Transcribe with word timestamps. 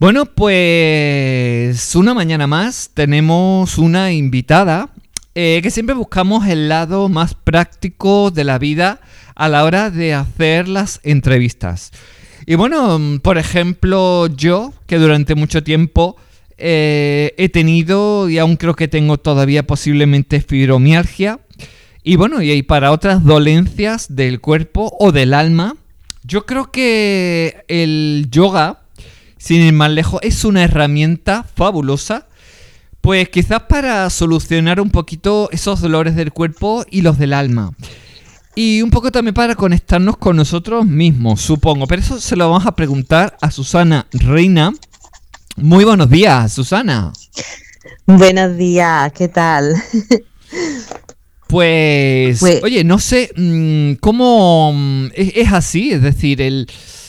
Bueno, 0.00 0.24
pues 0.24 1.94
una 1.94 2.14
mañana 2.14 2.46
más 2.46 2.90
tenemos 2.94 3.76
una 3.76 4.12
invitada 4.12 4.88
eh, 5.34 5.60
que 5.62 5.70
siempre 5.70 5.94
buscamos 5.94 6.46
el 6.46 6.70
lado 6.70 7.10
más 7.10 7.34
práctico 7.34 8.30
de 8.30 8.44
la 8.44 8.58
vida 8.58 9.02
a 9.34 9.50
la 9.50 9.62
hora 9.62 9.90
de 9.90 10.14
hacer 10.14 10.68
las 10.68 11.00
entrevistas. 11.02 11.90
Y 12.46 12.54
bueno, 12.54 12.98
por 13.22 13.36
ejemplo, 13.36 14.26
yo, 14.28 14.72
que 14.86 14.96
durante 14.96 15.34
mucho 15.34 15.62
tiempo 15.62 16.16
eh, 16.56 17.34
he 17.36 17.50
tenido 17.50 18.30
y 18.30 18.38
aún 18.38 18.56
creo 18.56 18.76
que 18.76 18.88
tengo 18.88 19.18
todavía 19.18 19.66
posiblemente 19.66 20.40
fibromialgia. 20.40 21.40
Y 22.02 22.16
bueno, 22.16 22.40
y 22.40 22.62
para 22.62 22.92
otras 22.92 23.22
dolencias 23.22 24.16
del 24.16 24.40
cuerpo 24.40 24.96
o 24.98 25.12
del 25.12 25.34
alma, 25.34 25.76
yo 26.24 26.46
creo 26.46 26.70
que 26.70 27.64
el 27.68 28.28
yoga 28.30 28.80
sin 29.40 29.62
ir 29.62 29.72
más 29.72 29.90
lejos, 29.90 30.20
es 30.22 30.44
una 30.44 30.62
herramienta 30.62 31.46
fabulosa, 31.56 32.28
pues 33.00 33.30
quizás 33.30 33.62
para 33.62 34.08
solucionar 34.10 34.80
un 34.80 34.90
poquito 34.90 35.48
esos 35.50 35.80
dolores 35.80 36.14
del 36.14 36.30
cuerpo 36.30 36.84
y 36.90 37.00
los 37.00 37.18
del 37.18 37.32
alma. 37.32 37.72
Y 38.54 38.82
un 38.82 38.90
poco 38.90 39.10
también 39.10 39.32
para 39.32 39.54
conectarnos 39.54 40.18
con 40.18 40.36
nosotros 40.36 40.84
mismos, 40.84 41.40
supongo. 41.40 41.86
Pero 41.86 42.02
eso 42.02 42.20
se 42.20 42.36
lo 42.36 42.50
vamos 42.50 42.66
a 42.66 42.76
preguntar 42.76 43.38
a 43.40 43.50
Susana 43.50 44.06
Reina. 44.12 44.72
Muy 45.56 45.86
buenos 45.86 46.10
días, 46.10 46.52
Susana. 46.52 47.10
Buenos 48.04 48.58
días, 48.58 49.10
¿qué 49.14 49.28
tal? 49.28 49.74
Pues, 51.46 52.38
pues 52.38 52.62
oye, 52.62 52.84
no 52.84 53.00
sé 53.00 53.32
mm, 53.34 53.94
cómo 54.00 54.72
mm, 54.72 55.06
es, 55.14 55.32
es, 55.34 55.52
así, 55.52 55.90
es 55.90 56.02
decir, 56.02 56.40
el, 56.40 56.68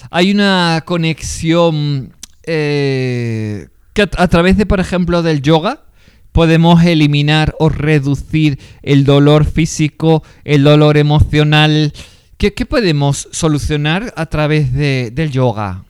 hay 0.09 0.31
una 0.31 0.81
conexión 0.85 2.13
eh, 2.43 3.67
que 3.93 4.03
a, 4.03 4.27
través 4.27 4.57
de, 4.57 4.65
por 4.65 4.79
ejemplo, 4.79 5.21
del 5.21 5.41
yoga, 5.41 5.83
podemos 6.31 6.83
eliminar 6.83 7.55
o 7.59 7.69
reducir 7.69 8.59
el 8.83 9.03
dolor 9.03 9.45
físico, 9.45 10.23
el 10.43 10.63
dolor 10.63 10.97
emocional. 10.97 11.93
¿Qué, 12.37 12.51
podemos 12.65 13.27
solucionar 13.31 14.13
a 14.15 14.25
través 14.25 14.73
de, 14.73 15.11
del 15.13 15.31
yoga? 15.31 15.83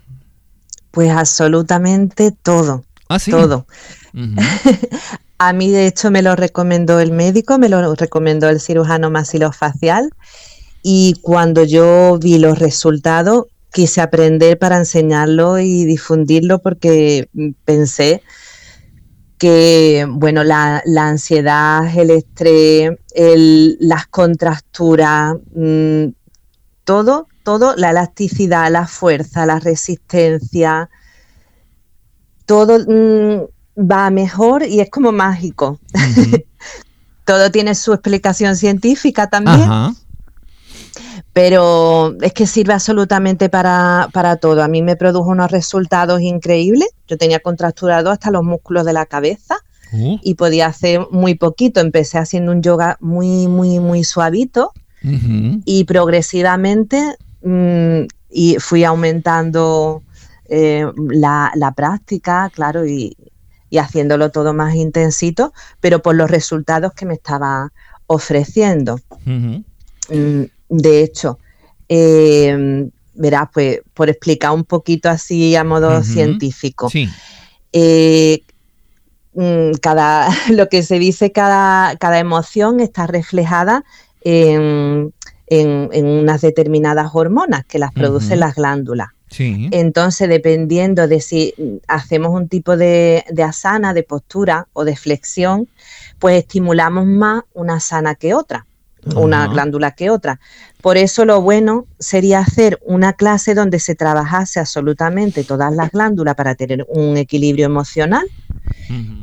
Pues 0.92 1.10
absolutamente 1.12 2.32
todo. 2.32 2.84
¿Ah, 3.08 3.20
sí? 3.20 3.32
Todo. 3.32 3.66
a 5.38 5.54
mí, 5.54 5.72
de 5.72 5.88
hecho, 5.88 6.12
me 6.12 6.22
lo 6.22 6.36
recomendó 6.36 7.00
el 7.00 7.12
médico, 7.12 7.58
me 7.58 7.70
lo 7.70 7.96
recomendó 7.96 8.50
el 8.50 8.60
cirujano 8.60 9.10
masilofacial. 9.10 10.10
Y 10.84 11.16
cuando 11.22 11.64
yo 11.64 12.18
vi 12.20 12.40
los 12.40 12.60
resultados, 12.60 13.46
quise 13.72 14.02
aprender 14.02 14.60
para 14.60 14.78
enseñarlo 14.78 15.60
y 15.60 15.86
difundirlo 15.86 16.60
porque 16.60 17.30
pensé 17.66 18.22
que, 19.38 20.06
bueno, 20.08 20.44
la, 20.44 20.84
ansiedad, 20.98 21.86
el 21.98 22.12
estrés, 22.12 22.92
las 23.80 24.06
contracturas, 24.08 25.36
mm, 25.56 26.10
todo, 26.84 27.28
todo, 27.44 27.76
la 27.76 27.90
elasticidad, 27.90 28.70
la 28.70 28.86
fuerza, 28.86 29.46
la 29.46 29.60
resistencia, 29.60 30.90
todo 32.46 32.80
mm, 32.80 33.82
va 33.82 34.10
mejor 34.12 34.64
y 34.64 34.80
es 34.82 34.90
como 34.92 35.12
mágico. 35.12 35.80
todo 37.26 37.50
tiene 37.50 37.74
su 37.74 37.94
explicación 37.94 38.56
científica 38.56 39.30
también 39.30 39.96
pero 41.34 42.16
es 42.22 42.34
que 42.34 42.46
sirve 42.46 42.74
absolutamente 42.74 43.50
para, 43.50 44.38
todo. 44.42 44.64
A 44.64 44.68
mí 44.68 44.82
me 44.82 44.96
produjo 44.96 45.30
unos 45.30 45.50
resultados 45.52 46.22
increíbles. 46.22 46.90
Yo 47.08 47.18
tenía 47.18 47.40
contracturado 47.40 48.12
hasta 48.12 48.32
los 48.32 48.44
músculos 48.44 48.86
de 48.86 48.94
la 48.94 49.06
cabeza 49.06 49.58
uh. 49.94 50.18
y 50.22 50.36
podía 50.36 50.68
hacer 50.68 51.08
muy 51.12 51.36
poquito. 51.36 51.80
Empecé 51.80 52.18
haciendo 52.18 52.52
un 52.52 52.62
yoga 52.62 52.98
muy, 53.00 53.48
muy, 53.48 53.80
muy 53.80 54.04
suavito 54.04 54.74
y 55.66 55.86
progresivamente 55.86 57.16
mm, 57.42 58.02
y 58.30 58.58
fui 58.60 58.84
aumentando 58.84 60.04
eh, 60.48 60.86
la, 60.96 61.74
práctica, 61.76 62.52
claro, 62.54 62.86
y, 62.86 63.18
haciéndolo 63.76 64.30
todo 64.30 64.54
más 64.54 64.76
intensito, 64.76 65.54
pero 65.80 66.04
por 66.04 66.14
los 66.14 66.30
resultados 66.30 66.94
que 66.94 67.06
me 67.08 67.16
estaba 67.16 67.72
ofreciendo. 68.06 69.00
De 70.72 71.04
hecho, 71.04 71.38
eh, 71.90 72.90
verás, 73.14 73.50
pues 73.54 73.82
por 73.94 74.10
explicar 74.10 74.52
un 74.52 74.64
poquito 74.64 75.10
así 75.10 75.54
a 75.58 75.66
modo 75.66 76.02
científico. 76.02 76.90
Eh, 77.74 78.42
mm, 79.34 79.74
cada, 79.82 80.30
lo 80.50 80.70
que 80.70 80.82
se 80.82 80.98
dice, 80.98 81.34
cada, 81.34 81.98
cada 81.98 82.20
emoción 82.20 82.80
está 82.80 83.06
reflejada 83.06 83.84
en, 84.24 85.12
unas 85.50 86.40
determinadas 86.40 87.10
hormonas 87.14 87.66
que 87.66 87.78
las 87.78 87.92
producen 87.92 88.40
las 88.40 88.56
glándulas. 88.56 89.10
Entonces, 89.38 90.30
dependiendo 90.30 91.10
de 91.10 91.20
si 91.20 91.54
hacemos 91.88 92.32
un 92.32 92.48
tipo 92.48 92.78
de, 92.78 93.26
de, 93.30 93.44
asana, 93.44 93.94
de 93.94 94.04
postura 94.04 94.68
o 94.72 94.86
de 94.86 94.96
flexión, 94.96 95.68
pues 96.20 96.38
estimulamos 96.38 97.06
más 97.06 97.44
una 97.54 97.76
asana 97.76 98.16
que 98.16 98.34
otra 98.34 98.66
una 99.16 99.48
glándula 99.48 99.92
que 99.92 100.10
otra. 100.10 100.40
Por 100.82 100.98
eso 100.98 101.26
lo 101.26 101.42
bueno 101.42 101.86
sería 102.00 102.40
hacer 102.40 102.80
una 102.84 103.14
clase 103.14 103.56
donde 103.56 103.80
se 103.80 103.96
trabajase 103.96 104.60
absolutamente 104.60 105.44
todas 105.44 105.74
las 105.74 105.92
glándulas 105.92 106.36
para 106.36 106.56
tener 106.56 106.86
un 106.90 107.18
equilibrio 107.18 107.66
emocional. 107.66 108.28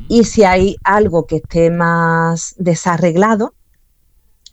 Y 0.08 0.24
si 0.24 0.44
hay 0.44 0.76
algo 0.82 1.26
que 1.26 1.36
esté 1.36 1.70
más 1.70 2.54
desarreglado, 2.58 3.54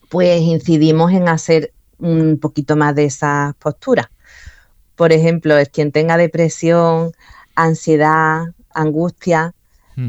pues 0.10 0.42
incidimos 0.42 1.14
en 1.14 1.30
hacer 1.30 1.74
un 2.00 2.38
poquito 2.40 2.76
más 2.76 2.96
de 2.96 3.06
esas 3.06 3.56
posturas. 3.56 4.08
Por 4.96 5.14
ejemplo, 5.14 5.58
es 5.58 5.70
quien 5.70 5.92
tenga 5.92 6.18
depresión, 6.18 7.12
ansiedad, 7.56 8.54
angustia, 8.74 9.55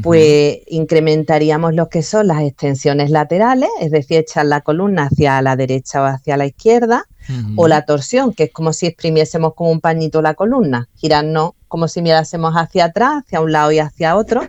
pues 0.03 0.59
incrementaríamos 0.67 1.73
lo 1.73 1.87
que 1.87 2.03
son 2.03 2.27
las 2.27 2.41
extensiones 2.41 3.09
laterales, 3.09 3.69
es 3.79 3.91
decir, 3.91 4.17
echar 4.17 4.45
la 4.45 4.61
columna 4.61 5.03
hacia 5.03 5.41
la 5.41 5.55
derecha 5.55 6.01
o 6.01 6.05
hacia 6.05 6.35
la 6.35 6.45
izquierda, 6.45 7.05
o 7.55 7.67
la 7.67 7.85
torsión, 7.85 8.33
que 8.33 8.45
es 8.45 8.51
como 8.51 8.71
si 8.71 8.85
exprimiésemos 8.85 9.53
con 9.53 9.69
un 9.69 9.81
pañito 9.81 10.21
la 10.21 10.33
columna, 10.33 10.87
girarnos 10.95 11.51
como 11.67 11.87
si 11.87 12.01
mirásemos 12.01 12.53
hacia 12.53 12.85
atrás, 12.85 13.23
hacia 13.25 13.41
un 13.41 13.51
lado 13.51 13.71
y 13.71 13.79
hacia 13.79 14.15
otro. 14.15 14.47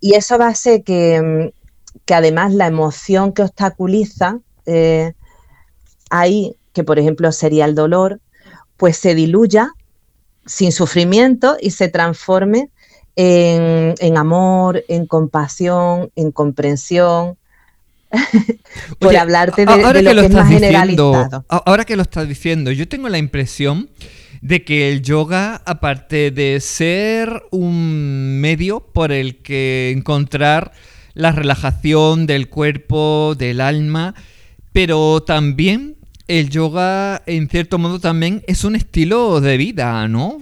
Y 0.00 0.14
eso 0.14 0.38
va 0.38 0.48
a 0.48 0.54
ser 0.54 0.82
que, 0.82 1.52
que, 2.04 2.14
además 2.14 2.52
la 2.52 2.66
emoción 2.66 3.32
que 3.32 3.42
obstaculiza 3.42 4.38
eh, 4.66 5.12
ahí, 6.10 6.56
que 6.72 6.84
por 6.84 6.98
ejemplo 6.98 7.30
sería 7.32 7.64
el 7.64 7.74
dolor, 7.74 8.20
pues 8.76 8.96
se 8.96 9.14
diluya 9.14 9.72
sin 10.46 10.72
sufrimiento 10.72 11.56
y 11.60 11.70
se 11.70 11.88
transforme 11.88 12.70
en, 13.16 14.16
amor, 14.16 14.84
en 14.88 15.06
compasión, 15.06 16.10
en 16.16 16.32
comprensión. 16.32 17.36
por 18.98 19.16
hablarte 19.16 19.64
de, 19.64 19.76
lo, 19.76 20.20
que, 20.20 20.26
es 20.26 20.32
más 20.32 20.48
generalizado. 20.48 21.46
Ahora 21.48 21.86
que 21.86 21.96
lo 21.96 22.02
estás 22.02 22.28
diciendo, 22.28 22.70
yo 22.70 22.86
tengo 22.86 23.08
la 23.08 23.16
impresión 23.16 23.88
de 24.42 24.64
que 24.64 24.92
el 24.92 25.00
yoga, 25.00 25.62
aparte 25.64 26.30
de 26.30 26.60
ser 26.60 27.42
un 27.50 28.40
medio 28.40 28.80
por 28.80 29.12
el 29.12 29.38
que 29.38 29.94
encontrar 29.96 30.72
la 31.14 31.32
relajación 31.32 32.26
del 32.26 32.48
cuerpo, 32.48 33.34
del 33.38 33.60
alma, 33.60 34.14
pero 34.72 35.22
también 35.22 35.96
el 36.28 36.50
yoga, 36.50 37.22
en 37.26 37.48
cierto 37.48 37.78
modo, 37.78 37.98
también 37.98 38.42
es 38.46 38.64
un 38.64 38.76
estilo 38.76 39.40
de 39.40 39.56
vida, 39.56 40.06
¿no? 40.08 40.38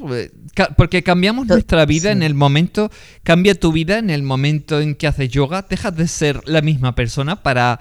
Porque 0.76 1.02
cambiamos 1.02 1.46
nuestra 1.46 1.86
vida 1.86 2.12
en 2.12 2.22
el 2.22 2.34
momento, 2.34 2.90
cambia 3.22 3.54
tu 3.54 3.72
vida 3.72 3.98
en 3.98 4.10
el 4.10 4.22
momento 4.22 4.80
en 4.80 4.94
que 4.94 5.06
haces 5.06 5.30
yoga, 5.30 5.66
dejas 5.68 5.96
de 5.96 6.08
ser 6.08 6.40
la 6.46 6.60
misma 6.60 6.94
persona 6.94 7.42
para 7.42 7.80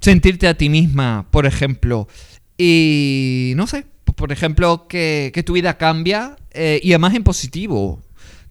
sentirte 0.00 0.48
a 0.48 0.56
ti 0.56 0.68
misma, 0.68 1.26
por 1.30 1.46
ejemplo. 1.46 2.08
Y 2.56 3.52
no 3.56 3.66
sé, 3.66 3.86
por 4.14 4.32
ejemplo, 4.32 4.86
que, 4.88 5.42
tu 5.44 5.52
vida 5.52 5.76
cambia 5.76 6.36
eh, 6.52 6.80
y 6.82 6.92
además 6.92 7.14
en 7.14 7.24
positivo. 7.24 8.02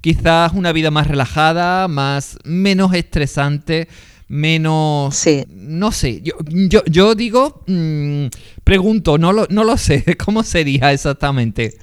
Quizás 0.02 0.54
una 0.54 0.72
vida 0.72 0.92
más 0.92 1.08
relajada, 1.08 1.88
más 1.88 2.38
menos 2.44 2.94
estresante, 2.94 3.88
menos... 4.28 5.16
Sí. 5.16 5.46
No 5.50 5.92
sé, 5.92 6.22
yo, 6.22 6.34
yo, 6.48 6.84
yo 6.86 7.16
digo, 7.16 7.64
mm, 7.68 8.28
pregunto, 8.64 9.18
no 9.18 9.34
lo, 9.34 9.48
no 9.50 9.64
lo 9.64 9.78
sé, 9.78 10.04
¿cómo 10.26 10.44
sería 10.44 10.92
exactamente? 10.92 11.78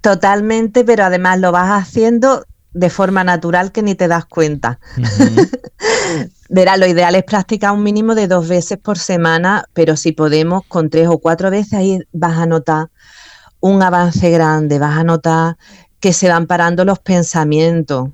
Totalmente, 0.00 0.84
pero 0.84 1.04
además 1.04 1.40
lo 1.40 1.52
vas 1.52 1.70
haciendo 1.70 2.44
de 2.72 2.90
forma 2.90 3.24
natural 3.24 3.72
que 3.72 3.82
ni 3.82 3.94
te 3.94 4.08
das 4.08 4.26
cuenta. 4.26 4.78
Verá, 6.48 6.76
lo 6.76 6.86
ideal 6.86 7.14
es 7.14 7.24
practicar 7.24 7.72
un 7.72 7.82
mínimo 7.82 8.14
de 8.14 8.28
dos 8.28 8.48
veces 8.48 8.78
por 8.78 8.98
semana, 8.98 9.64
pero 9.74 9.96
si 9.96 10.12
podemos 10.12 10.62
con 10.66 10.88
tres 10.88 11.08
o 11.08 11.18
cuatro 11.18 11.50
veces 11.50 11.74
ahí 11.74 12.00
vas 12.12 12.38
a 12.38 12.46
notar 12.46 12.88
un 13.60 13.82
avance 13.82 14.30
grande, 14.30 14.78
vas 14.78 14.96
a 14.98 15.04
notar 15.04 15.56
que 16.00 16.12
se 16.12 16.28
van 16.28 16.46
parando 16.46 16.84
los 16.84 17.00
pensamientos. 17.00 18.10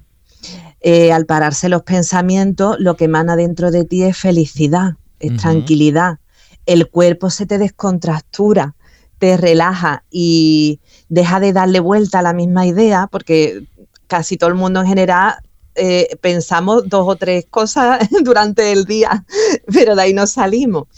Eh, 0.87 1.13
al 1.13 1.25
pararse 1.25 1.71
los 1.71 1.83
pensamientos, 1.83 2.77
lo 2.79 2.95
que 2.95 3.07
emana 3.07 3.37
dentro 3.37 3.71
de 3.71 3.87
ti 3.87 4.03
es 4.03 4.19
felicidad, 4.19 4.97
es 5.19 5.35
tranquilidad. 5.39 6.19
El 6.67 6.91
cuerpo 6.91 7.31
se 7.31 7.47
te 7.47 7.57
descontractura, 7.57 8.75
te 9.19 9.39
relaja 9.39 10.05
y 10.11 10.81
deja 11.09 11.41
de 11.41 11.55
darle 11.55 11.81
vuelta 11.81 12.19
a 12.19 12.23
la 12.23 12.35
misma 12.35 12.67
idea, 12.67 13.09
porque 13.11 13.67
casi 14.09 14.37
todo 14.37 14.51
el 14.51 14.57
mundo 14.57 14.83
en 14.83 14.87
general 14.87 15.37
eh, 15.75 16.19
pensamos 16.21 16.87
dos 16.87 17.09
o 17.09 17.17
tres 17.17 17.47
cosas 17.49 18.07
durante 18.23 18.71
el 18.71 18.85
día, 18.85 19.25
pero 19.73 19.97
de 19.97 20.03
ahí 20.03 20.13
no 20.13 20.27
salimos. 20.27 20.89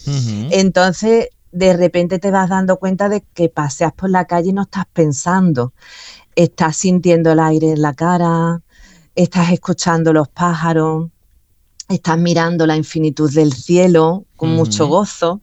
Entonces, 0.50 1.28
de 1.52 1.76
repente 1.76 2.18
te 2.18 2.32
vas 2.32 2.48
dando 2.48 2.78
cuenta 2.78 3.08
de 3.08 3.22
que 3.34 3.48
paseas 3.48 3.92
por 3.92 4.10
la 4.10 4.24
calle 4.24 4.48
y 4.48 4.52
no 4.52 4.62
estás 4.62 4.86
pensando. 4.92 5.74
Estás 6.34 6.76
sintiendo 6.76 7.30
el 7.30 7.38
aire 7.38 7.70
en 7.70 7.82
la 7.82 7.94
cara, 7.94 8.62
estás 9.16 9.50
escuchando 9.50 10.12
los 10.12 10.28
pájaros, 10.28 11.08
estás 11.88 12.18
mirando 12.18 12.66
la 12.66 12.76
infinitud 12.76 13.32
del 13.32 13.52
cielo 13.52 14.24
con 14.36 14.50
mucho 14.50 14.86
gozo. 14.86 15.40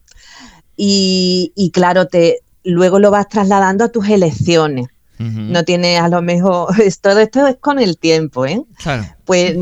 Y, 0.77 1.71
claro, 1.73 2.07
te, 2.07 2.39
luego 2.63 2.99
lo 2.99 3.11
vas 3.11 3.27
trasladando 3.27 3.83
a 3.83 3.89
tus 3.89 4.07
elecciones. 4.07 4.87
No 5.19 5.63
tienes 5.63 6.01
a 6.01 6.09
lo 6.09 6.21
mejor, 6.21 6.75
todo 7.01 7.19
esto 7.19 7.47
es 7.47 7.55
con 7.57 7.79
el 7.79 7.97
tiempo, 7.97 8.45
¿eh? 8.45 8.61
Claro. 8.77 9.05
Pues 9.23 9.55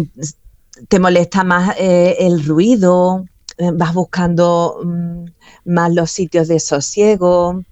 te 0.88 0.98
molesta 0.98 1.44
más 1.44 1.76
eh, 1.78 2.16
el 2.20 2.44
ruido, 2.44 3.26
eh, 3.58 3.70
vas 3.72 3.94
buscando 3.94 4.80
mm, 4.84 5.26
más 5.66 5.94
los 5.94 6.10
sitios 6.10 6.48
de 6.48 6.60
sosiego, 6.60 7.64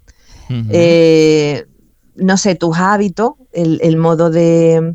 eh, 0.48 1.66
no 2.16 2.36
sé, 2.36 2.54
tus 2.54 2.76
hábitos, 2.76 3.32
el, 3.52 3.96
modo 3.96 4.30
de, 4.30 4.94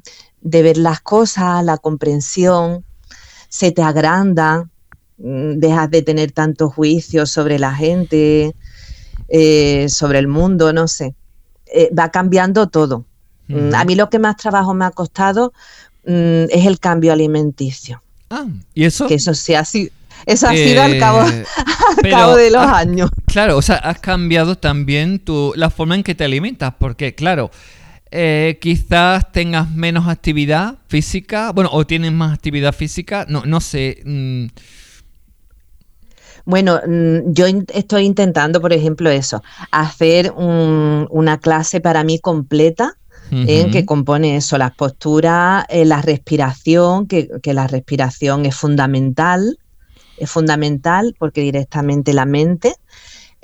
ver 0.62 0.77
las 0.77 1.01
cosas, 1.01 1.63
la 1.63 1.77
comprensión, 1.77 2.83
se 3.50 3.71
te 3.71 3.81
agranda, 3.81 4.69
mm, 5.18 5.59
dejas 5.59 5.89
de 5.89 6.01
tener 6.01 6.31
tantos 6.31 6.74
juicios 6.74 7.31
sobre 7.31 7.59
la 7.59 7.74
gente, 7.74 8.56
sobre 9.88 10.19
el 10.19 10.27
mundo, 10.27 10.71
no 10.71 10.88
sé. 10.88 11.15
va 11.97 12.09
cambiando 12.09 12.68
todo. 12.68 13.06
Mm, 13.47 13.74
a 13.74 13.83
mí 13.86 13.95
lo 13.95 14.09
que 14.09 14.19
más 14.19 14.38
trabajo 14.38 14.74
me 14.74 14.86
ha 14.86 14.92
costado 14.92 15.51
es 16.06 16.65
el 16.65 16.80
cambio 16.80 17.12
alimenticio. 17.12 18.01
Ah, 18.30 18.45
¿y 18.74 18.86
eso? 18.86 19.07
Que 19.07 19.15
eso 19.15 19.33
sí 19.33 19.56
ha 19.56 19.65
sido, 19.65 19.92
eso 20.25 20.47
ha 20.47 20.53
sido 20.53 20.81
al 20.81 20.97
cabo, 20.97 21.21
eh, 22.03 22.09
cabo 22.09 22.36
de 22.36 22.50
los 22.50 22.63
años. 22.63 23.09
Claro, 23.27 23.57
o 23.57 23.62
sea, 23.62 23.75
has 23.75 24.00
cambiado 24.00 24.57
también 24.57 25.19
tu, 25.19 25.53
la 25.56 25.69
forma 25.69 25.95
en 25.95 26.03
que 26.03 26.15
te 26.15 26.24
alimentas, 26.24 26.74
porque 26.80 27.13
claro, 27.13 27.51
eh, 28.18 28.58
quizás 28.62 29.32
tengas 29.34 29.70
menos 29.70 30.08
actividad 30.08 30.78
física, 30.88 31.52
bueno, 31.52 31.70
o 31.74 31.86
tienes 31.86 32.14
más 32.14 32.34
actividad 32.34 32.74
física, 32.74 33.26
no, 33.28 33.46
no 33.46 33.60
sé. 33.60 34.02
Mm. 34.06 34.46
Bueno, 36.46 36.80
mm, 36.88 37.34
yo 37.34 37.46
estoy 37.74 38.06
intentando, 38.06 38.62
por 38.62 38.72
ejemplo, 38.72 39.10
eso, 39.10 39.44
hacer 39.72 40.32
una 40.32 41.40
clase 41.40 41.82
para 41.82 42.04
mí 42.04 42.20
completa 42.20 42.96
en 43.32 43.72
que 43.72 43.86
compone 43.86 44.38
eso, 44.38 44.58
las 44.58 44.72
posturas, 44.76 45.66
eh, 45.70 45.84
la 45.84 46.02
respiración, 46.02 47.08
que, 47.08 47.28
la 47.44 47.68
respiración 47.68 48.46
es 48.46 48.56
fundamental, 48.56 49.60
es 50.18 50.30
fundamental 50.30 51.16
porque 51.18 51.42
directamente 51.42 52.14
la 52.14 52.26
mente 52.26 52.76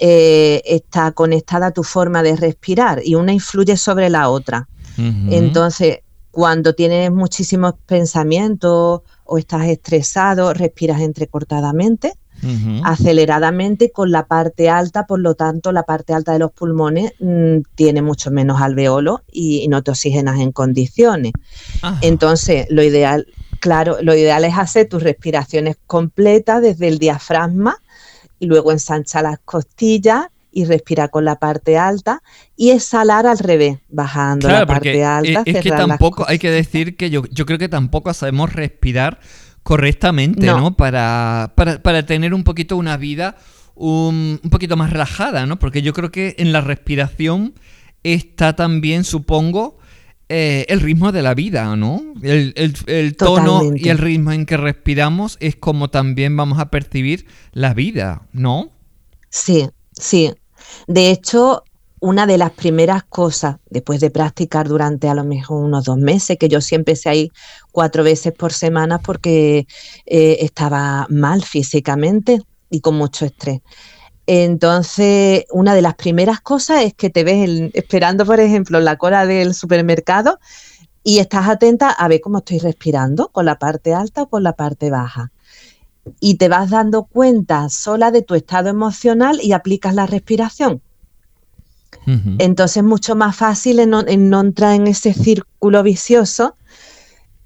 eh, 0.04 0.64
está 0.66 1.12
conectada 1.12 1.68
a 1.68 1.72
tu 1.72 1.84
forma 1.84 2.24
de 2.24 2.36
respirar 2.36 3.02
y 3.06 3.14
una 3.14 3.34
influye 3.34 3.78
sobre 3.78 4.10
la 4.10 4.30
otra. 4.30 4.68
Entonces, 4.98 6.00
cuando 6.32 6.74
tienes 6.74 7.12
muchísimos 7.12 7.76
pensamientos 7.86 9.02
o 9.24 9.38
estás 9.38 9.68
estresado, 9.68 10.54
respiras 10.56 11.02
entrecortadamente 11.02 12.14
aceleradamente 12.84 13.92
con 13.92 14.10
la 14.10 14.26
parte 14.26 14.70
alta, 14.70 15.06
por 15.06 15.20
lo 15.20 15.36
tanto 15.36 15.72
la 15.72 15.84
parte 15.84 16.14
alta 16.14 16.34
de 16.34 16.40
los 16.40 16.52
pulmones 16.52 17.14
mm, 17.20 17.58
tiene 17.76 18.02
mucho 18.02 18.32
menos 18.32 18.60
alveolo 18.60 19.22
y, 19.32 19.68
no 19.68 19.84
te 19.84 19.92
oxigenas 19.92 20.40
en 20.40 20.52
condiciones. 20.52 21.34
Entonces, 22.02 22.66
lo 22.72 22.82
ideal, 22.82 23.28
claro, 23.60 23.98
lo 24.02 24.16
ideal 24.16 24.46
es 24.46 24.58
hacer 24.58 24.90
tus 24.90 25.04
respiraciones 25.04 25.78
completas 25.86 26.64
desde 26.64 26.88
el 26.88 26.98
diafragma 26.98 27.78
y 28.42 28.48
luego 28.48 28.72
ensancha 28.72 29.22
las 29.22 29.38
costillas 29.46 30.26
y 30.52 30.66
respira 30.66 31.10
con 31.10 31.26
la 31.26 31.36
parte 31.38 31.78
alta 31.78 32.24
y 32.58 32.72
exhalar 32.72 33.28
al 33.28 33.38
revés, 33.38 33.78
bajando 33.88 34.50
la 34.50 34.66
parte 34.66 35.06
alta. 35.06 35.44
Es, 35.46 35.62
que 35.62 35.70
tampoco, 35.70 36.26
hay 36.28 36.40
que 36.40 36.50
decir 36.50 36.98
que 36.98 37.12
yo, 37.12 37.22
yo 37.30 37.46
creo 37.46 37.60
que 37.60 37.70
tampoco 37.70 38.12
sabemos 38.16 38.52
respirar 38.52 39.20
correctamente, 39.62 40.48
¿no? 40.48 40.76
Para, 40.76 41.54
para, 41.56 42.06
tener 42.08 42.34
un 42.34 42.44
poquito 42.44 42.78
una 42.78 42.98
vida 42.98 43.38
un, 43.76 44.42
poquito 44.50 44.76
más 44.76 44.90
relajada, 44.90 45.46
¿no? 45.46 45.60
Porque 45.60 45.84
yo 45.84 45.94
creo 45.94 46.12
que 46.12 46.36
en 46.40 46.52
la 46.52 46.62
respiración 46.62 47.54
está 48.02 48.56
también, 48.56 49.04
supongo, 49.04 49.78
eh, 50.34 50.66
el 50.70 50.80
ritmo 50.80 51.12
de 51.12 51.22
la 51.22 51.34
vida, 51.34 51.76
¿no? 51.76 52.02
El, 52.24 53.16
tono 53.18 53.76
y 53.76 53.90
el 53.90 53.98
ritmo 53.98 54.32
en 54.32 54.46
que 54.46 54.56
respiramos 54.56 55.36
es 55.42 55.58
como 55.58 55.90
también 55.90 56.38
vamos 56.38 56.58
a 56.60 56.70
percibir 56.70 57.26
la 57.52 57.74
vida, 57.74 58.22
¿no? 58.32 58.72
Sí, 59.30 59.68
sí. 59.92 60.34
De 60.88 61.10
hecho, 61.10 61.66
una 62.00 62.26
de 62.28 62.38
las 62.38 62.52
primeras 62.52 63.04
cosas, 63.04 63.58
después 63.70 64.00
de 64.00 64.10
practicar 64.10 64.70
durante 64.70 65.10
a 65.10 65.16
lo 65.16 65.26
mejor 65.26 65.66
unos 65.66 65.84
dos 65.84 65.98
meses, 65.98 66.38
que 66.38 66.48
yo 66.48 66.62
siempre 66.62 66.94
empecé 66.94 67.10
ahí 67.10 67.32
cuatro 67.74 68.02
veces 68.02 68.32
por 68.32 68.54
semana 68.54 69.00
porque 69.00 69.68
eh, 70.06 70.38
estaba 70.40 71.08
mal 71.10 71.44
físicamente 71.44 72.40
y 72.70 72.80
con 72.80 72.96
mucho 72.96 73.26
estrés. 73.26 73.60
Entonces, 74.28 75.46
una 75.52 75.74
de 75.74 75.82
las 75.82 75.96
primeras 75.96 76.42
cosas 76.42 76.84
es 76.84 76.94
que 76.94 77.10
te 77.10 77.24
ves 77.24 77.72
esperando, 77.74 78.26
por 78.26 78.40
ejemplo, 78.40 78.78
en 78.78 78.86
la 78.86 78.98
cola 78.98 79.26
del 79.26 79.54
supermercado 79.54 80.40
y 81.04 81.20
estás 81.20 81.48
atenta 81.50 81.90
a 81.90 82.08
ver 82.08 82.22
cómo 82.22 82.40
estoy 82.40 82.60
respirando, 82.60 83.30
con 83.30 83.46
la 83.46 83.58
parte 83.58 83.94
alta 83.94 84.24
o 84.24 84.30
con 84.30 84.44
la 84.44 84.54
parte 84.54 84.90
baja. 84.90 85.32
Y 86.20 86.36
te 86.36 86.48
vas 86.48 86.70
dando 86.70 87.04
cuenta 87.04 87.70
sola 87.70 88.12
de 88.12 88.22
tu 88.22 88.36
estado 88.36 88.70
emocional 88.70 89.40
y 89.42 89.54
aplicas 89.54 89.96
la 89.96 90.06
respiración 90.06 90.82
entonces 92.06 92.78
es 92.78 92.84
mucho 92.84 93.16
más 93.16 93.36
fácil 93.36 93.80
en 93.80 93.90
no, 94.30 94.40
entrar 94.40 94.74
en 94.74 94.88
ese 94.88 95.14
círculo 95.14 95.84
vicioso 95.84 96.56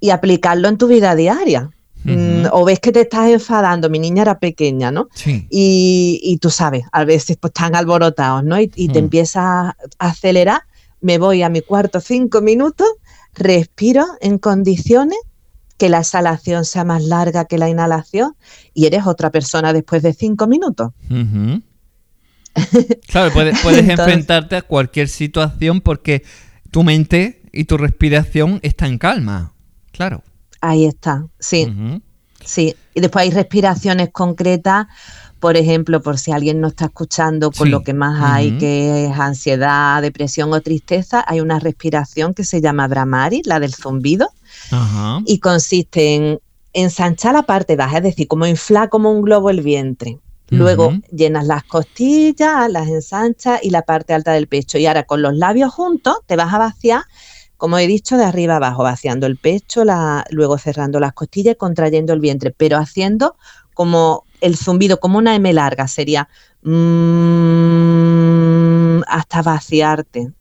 y 0.00 0.10
aplicarlo 0.10 0.68
en 0.68 0.78
tu 0.78 0.86
vida 0.86 1.14
diaria. 1.14 1.70
Mm, 2.06 2.46
o 2.52 2.64
ves 2.64 2.78
que 2.78 2.92
te 2.92 3.00
estás 3.00 3.28
enfadando, 3.30 3.90
mi 3.90 3.98
niña 3.98 4.22
era 4.22 4.38
pequeña, 4.38 4.90
¿no? 4.90 5.08
Y, 5.50 6.38
tú 6.40 6.50
sabes, 6.50 6.84
a 6.92 7.04
veces 7.04 7.36
pues, 7.36 7.50
están 7.50 7.74
alborotados, 7.74 8.44
¿no? 8.44 8.60
Y, 8.60 8.68
te 8.68 8.98
empiezas 8.98 9.44
a 9.44 9.76
acelerar, 9.98 10.62
me 11.00 11.18
voy 11.18 11.42
a 11.42 11.48
mi 11.48 11.62
cuarto 11.62 12.00
cinco 12.00 12.40
minutos, 12.40 12.86
respiro 13.34 14.06
en 14.20 14.38
condiciones 14.38 15.18
que 15.78 15.88
la 15.88 15.98
exhalación 15.98 16.64
sea 16.64 16.84
más 16.84 17.02
larga 17.02 17.44
que 17.44 17.58
la 17.58 17.68
inhalación 17.68 18.34
y 18.72 18.86
eres 18.86 19.06
otra 19.06 19.30
persona 19.30 19.72
después 19.72 20.02
de 20.02 20.14
cinco 20.14 20.46
minutos. 20.46 20.92
Claro, 23.08 23.34
puedes, 23.34 23.62
enfrentarte 23.64 24.56
a 24.56 24.62
cualquier 24.62 25.08
situación 25.08 25.82
porque 25.82 26.22
tu 26.70 26.84
mente 26.84 27.42
y 27.52 27.64
tu 27.64 27.76
respiración 27.76 28.60
está 28.62 28.86
en 28.86 28.96
calma. 28.96 29.52
Claro. 29.92 30.22
Ahí 30.66 30.84
está, 30.84 31.24
sí. 31.38 31.72
Sí. 32.44 32.74
Y 32.92 33.00
después 33.00 33.22
hay 33.22 33.30
respiraciones 33.30 34.10
concretas, 34.10 34.86
por 35.38 35.56
ejemplo, 35.56 36.02
por 36.02 36.18
si 36.18 36.32
alguien 36.32 36.60
no 36.60 36.66
está 36.66 36.86
escuchando 36.86 37.52
con 37.52 37.70
lo 37.70 37.84
que 37.84 37.94
más 37.94 38.20
hay, 38.20 38.58
que 38.58 39.06
es 39.06 39.16
ansiedad, 39.16 40.02
depresión 40.02 40.52
o 40.52 40.60
tristeza, 40.60 41.24
hay 41.24 41.40
una 41.40 41.60
respiración 41.60 42.34
que 42.34 42.42
se 42.42 42.60
llama 42.60 42.88
Brahmari, 42.88 43.42
la 43.44 43.60
del 43.60 43.74
zumbido, 43.74 44.28
y 45.24 45.38
consiste 45.38 46.16
en 46.16 46.40
ensanchar 46.72 47.34
la 47.34 47.42
parte 47.42 47.76
baja, 47.76 47.98
es 47.98 48.02
decir, 48.02 48.26
como 48.26 48.44
inflar 48.44 48.88
como 48.88 49.12
un 49.12 49.22
globo 49.22 49.50
el 49.50 49.60
vientre. 49.60 50.18
Luego 50.48 50.94
llenas 51.12 51.46
las 51.46 51.62
costillas, 51.62 52.68
las 52.70 52.88
ensanchas 52.88 53.60
y 53.62 53.70
la 53.70 53.82
parte 53.82 54.14
alta 54.14 54.32
del 54.32 54.48
pecho. 54.48 54.78
Y 54.78 54.86
ahora 54.86 55.04
con 55.04 55.22
los 55.22 55.34
labios 55.36 55.72
juntos 55.72 56.16
te 56.26 56.34
vas 56.34 56.52
a 56.52 56.58
vaciar, 56.58 57.02
como 57.56 57.78
he 57.78 57.86
dicho, 57.86 58.16
de 58.16 58.24
arriba 58.24 58.56
abajo, 58.56 58.82
vaciando 58.82 59.26
el 59.26 59.36
pecho, 59.36 59.82
luego 60.30 60.58
cerrando 60.58 61.00
las 61.00 61.12
costillas 61.12 61.54
y 61.54 61.58
contrayendo 61.58 62.12
el 62.12 62.20
vientre, 62.20 62.54
pero 62.56 62.76
haciendo 62.76 63.36
como 63.74 64.24
el 64.40 64.56
zumbido, 64.56 65.00
como 65.00 65.18
una 65.18 65.34
M 65.34 65.52
larga, 65.52 65.88
sería 65.88 66.28
mm, 66.62 67.76
hasta 69.06 69.42
vaciarte. 69.42 70.32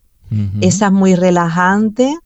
Esa 0.60 0.88
es 0.88 0.92
muy 0.92 1.16
relajante. 1.16 2.18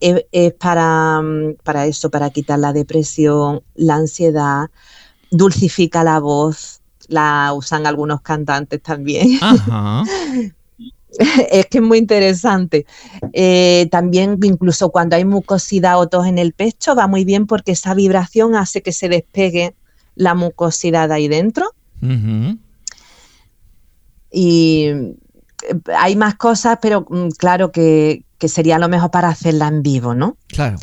Es, 0.00 0.24
para, 0.54 1.22
para 1.62 1.86
eso, 1.86 2.10
para 2.10 2.30
quitar 2.30 2.58
la 2.58 2.72
depresión, 2.72 3.62
la 3.74 3.94
ansiedad, 3.94 4.70
dulcifica 5.30 6.02
la 6.02 6.18
voz, 6.18 6.80
la 7.08 7.52
usan 7.54 7.86
algunos 7.86 8.20
cantantes 8.22 8.82
también. 8.82 9.38
es 11.50 11.66
que 11.66 11.78
es 11.78 11.84
muy 11.84 11.98
interesante. 11.98 12.86
Eh, 13.32 13.88
también 13.90 14.38
incluso 14.42 14.90
cuando 14.90 15.16
hay 15.16 15.24
mucosidad 15.24 15.98
o 15.98 16.08
tos 16.08 16.26
en 16.26 16.38
el 16.38 16.52
pecho 16.52 16.94
va 16.94 17.06
muy 17.06 17.24
bien 17.24 17.46
porque 17.46 17.72
esa 17.72 17.94
vibración 17.94 18.56
hace 18.56 18.82
que 18.82 18.92
se 18.92 19.08
despegue 19.08 19.74
la 20.14 20.34
mucosidad 20.34 21.10
ahí 21.12 21.28
dentro. 21.28 21.70
Y 24.30 24.84
eh, 24.86 25.14
hay 25.96 26.16
más 26.16 26.34
cosas, 26.34 26.78
pero 26.82 27.06
mm, 27.08 27.28
claro 27.38 27.72
que, 27.72 28.24
que 28.38 28.48
sería 28.48 28.78
lo 28.78 28.88
mejor 28.88 29.10
para 29.10 29.28
hacerla 29.28 29.68
en 29.68 29.82
vivo, 29.82 30.14
¿no? 30.14 30.36
Claro 30.48 30.78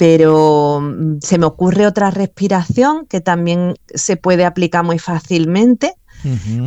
pero 0.00 0.80
mm, 0.80 1.18
se 1.20 1.36
me 1.36 1.44
ocurre 1.44 1.86
otra 1.86 2.10
respiración 2.10 3.04
que 3.04 3.20
también 3.20 3.74
se 3.94 4.16
puede 4.16 4.46
aplicar 4.46 4.82
muy 4.82 4.98
fácilmente 4.98 5.94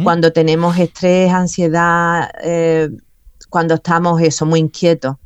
cuando 0.03 0.31
tenemos 0.31 0.77
estrés, 0.77 1.31
ansiedad, 1.31 2.29
eh, 2.43 2.89
cuando 3.49 3.75
estamos 3.75 4.21
eso, 4.21 4.45
muy 4.45 4.59
inquietos, 4.59 5.17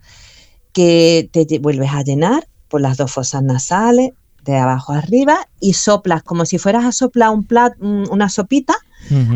que 0.73 1.29
te 1.31 1.59
vuelves 1.59 1.91
a 1.91 2.03
llenar 2.03 2.47
por 2.67 2.81
las 2.81 2.97
dos 2.97 3.11
fosas 3.11 3.43
nasales, 3.43 4.11
de 4.43 4.57
abajo 4.57 4.93
arriba, 4.93 5.47
y 5.59 5.73
soplas 5.73 6.23
como 6.23 6.45
si 6.45 6.57
fueras 6.57 6.85
a 6.85 6.91
soplar 6.91 7.31
un 7.31 7.43
plat, 7.43 7.73
una 7.81 8.29
sopita, 8.29 8.75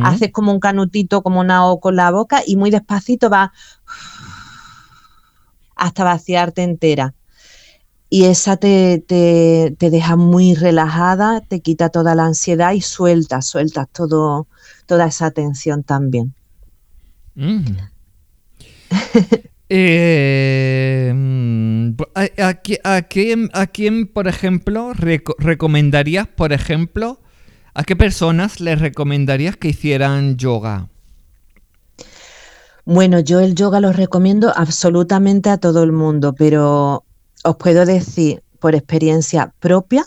haces 0.03 0.31
como 0.31 0.51
un 0.51 0.59
canutito, 0.59 1.21
como 1.21 1.39
una 1.39 1.65
O 1.67 1.79
con 1.79 1.95
la 1.95 2.11
boca, 2.11 2.41
y 2.45 2.55
muy 2.55 2.71
despacito 2.71 3.29
va 3.29 3.51
hasta 5.75 6.03
vaciarte 6.03 6.63
entera. 6.63 7.13
Y 8.09 8.25
esa 8.25 8.57
te, 8.57 9.03
deja 9.79 10.15
muy 10.15 10.53
relajada, 10.53 11.41
te 11.41 11.61
quita 11.61 11.89
toda 11.89 12.13
la 12.13 12.25
ansiedad 12.25 12.73
y 12.73 12.81
sueltas, 12.81 13.47
sueltas 13.47 13.87
todo, 13.91 14.47
toda 14.85 15.07
esa 15.07 15.31
tensión 15.31 15.83
también. 15.83 16.33
Mm. 17.35 17.77
Eh, 19.73 21.13
mm, 21.15 21.91
¿a, 22.83 23.01
quién, 23.67 24.07
por 24.07 24.27
ejemplo, 24.27 24.91
recomendarías, 24.91 26.27
por 26.27 26.51
ejemplo, 26.51 27.21
a 27.73 27.85
qué 27.85 27.95
personas 27.95 28.59
les 28.59 28.81
recomendarías 28.81 29.55
que 29.55 29.69
hicieran 29.69 30.35
yoga? 30.35 30.89
Bueno, 32.83 33.21
yo 33.21 33.39
el 33.39 33.55
yoga 33.55 33.79
lo 33.79 33.93
recomiendo 33.93 34.51
absolutamente 34.53 35.49
a 35.49 35.57
todo 35.57 35.83
el 35.83 35.93
mundo, 35.93 36.33
pero 36.33 37.05
os 37.45 37.55
puedo 37.55 37.85
decir 37.85 38.43
por 38.59 38.75
experiencia 38.75 39.53
propia, 39.61 40.03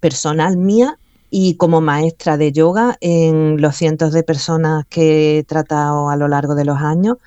personal 0.00 0.58
mía 0.58 0.98
y 1.30 1.54
como 1.54 1.80
maestra 1.80 2.36
de 2.36 2.52
yoga 2.52 2.98
en 3.00 3.60
los 3.60 3.76
cientos 3.76 4.12
de 4.12 4.24
personas 4.24 4.84
que 4.88 5.38
he 5.38 5.44
tratado 5.44 6.10
a 6.10 6.16
lo 6.16 6.26
largo 6.26 6.54
de 6.56 6.64
los 6.64 6.78
años, 6.78 7.18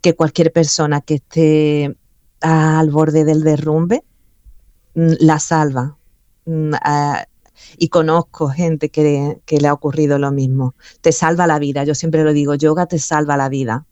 que 0.00 0.14
cualquier 0.14 0.52
persona 0.52 1.02
que 1.02 1.14
esté 1.14 1.96
al 2.40 2.90
borde 2.90 3.24
del 3.24 3.42
derrumbe 3.42 4.04
mm, 4.94 5.12
la 5.20 5.38
salva. 5.38 5.96
Mm, 6.46 6.74
y 7.78 7.88
conozco 7.88 8.48
gente 8.48 8.90
que, 8.90 9.40
que, 9.46 9.58
le 9.58 9.68
ha 9.68 9.72
ocurrido 9.72 10.18
lo 10.18 10.30
mismo. 10.30 10.74
Te 11.00 11.12
salva 11.12 11.46
la 11.46 11.58
vida, 11.58 11.84
yo 11.84 11.94
siempre 11.94 12.22
lo 12.22 12.32
digo, 12.32 12.54
yoga 12.54 12.86
te 12.86 12.98
salva 12.98 13.36
la 13.36 13.48
vida. 13.48 13.86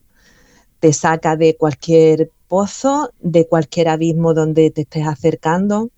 Te 0.80 0.92
saca 0.92 1.36
de 1.36 1.56
cualquier 1.56 2.30
pozo, 2.46 3.10
de 3.20 3.46
cualquier 3.46 3.88
abismo 3.88 4.34
donde 4.34 4.70
te 4.70 4.82
estés 4.82 5.06
acercando. 5.06 5.90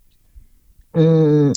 Mm, 0.99 1.53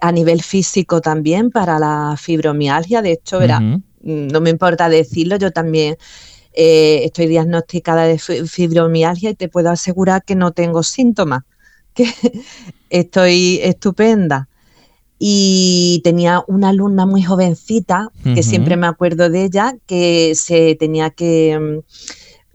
a 0.00 0.12
nivel 0.12 0.42
físico 0.42 1.00
también 1.00 1.50
para 1.50 1.78
la 1.78 2.16
fibromialgia, 2.18 3.00
de 3.00 3.12
hecho, 3.12 3.38
mm, 3.40 3.82
no 4.02 4.40
me 4.40 4.50
importa 4.50 4.88
decirlo, 4.88 5.36
yo 5.36 5.52
también 5.52 5.96
eh, 6.52 7.02
estoy 7.04 7.28
diagnosticada 7.28 8.06
de 8.06 8.18
fibromialgia 8.18 9.30
y 9.30 9.34
te 9.34 9.48
puedo 9.48 9.70
asegurar 9.70 10.24
que 10.24 10.34
no 10.34 10.50
tengo 10.52 10.82
síntomas, 10.82 11.44
que 11.94 12.12
estoy 12.90 13.60
estupenda. 13.62 14.48
Y 15.18 16.02
tenía 16.04 16.42
una 16.46 16.70
alumna 16.70 17.06
muy 17.06 17.22
jovencita, 17.22 18.10
que 18.34 18.42
siempre 18.42 18.76
me 18.76 18.86
acuerdo 18.86 19.30
de 19.30 19.44
ella, 19.44 19.74
que 19.86 20.34
se 20.34 20.74
tenía 20.74 21.08
que 21.08 21.82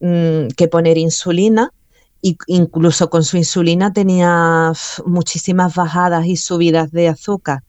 Mm, 0.01 0.47
que 0.57 0.67
poner 0.67 0.97
insulina. 0.97 1.71
Y 2.21 2.37
incluso 2.47 3.09
con 3.09 3.23
su 3.23 3.37
insulina 3.37 3.93
tenía 3.93 4.73
muchísimas 5.05 5.73
bajadas 5.73 6.25
y 6.27 6.37
subidas 6.37 6.91
de 6.91 7.07
azúcar. 7.07 7.63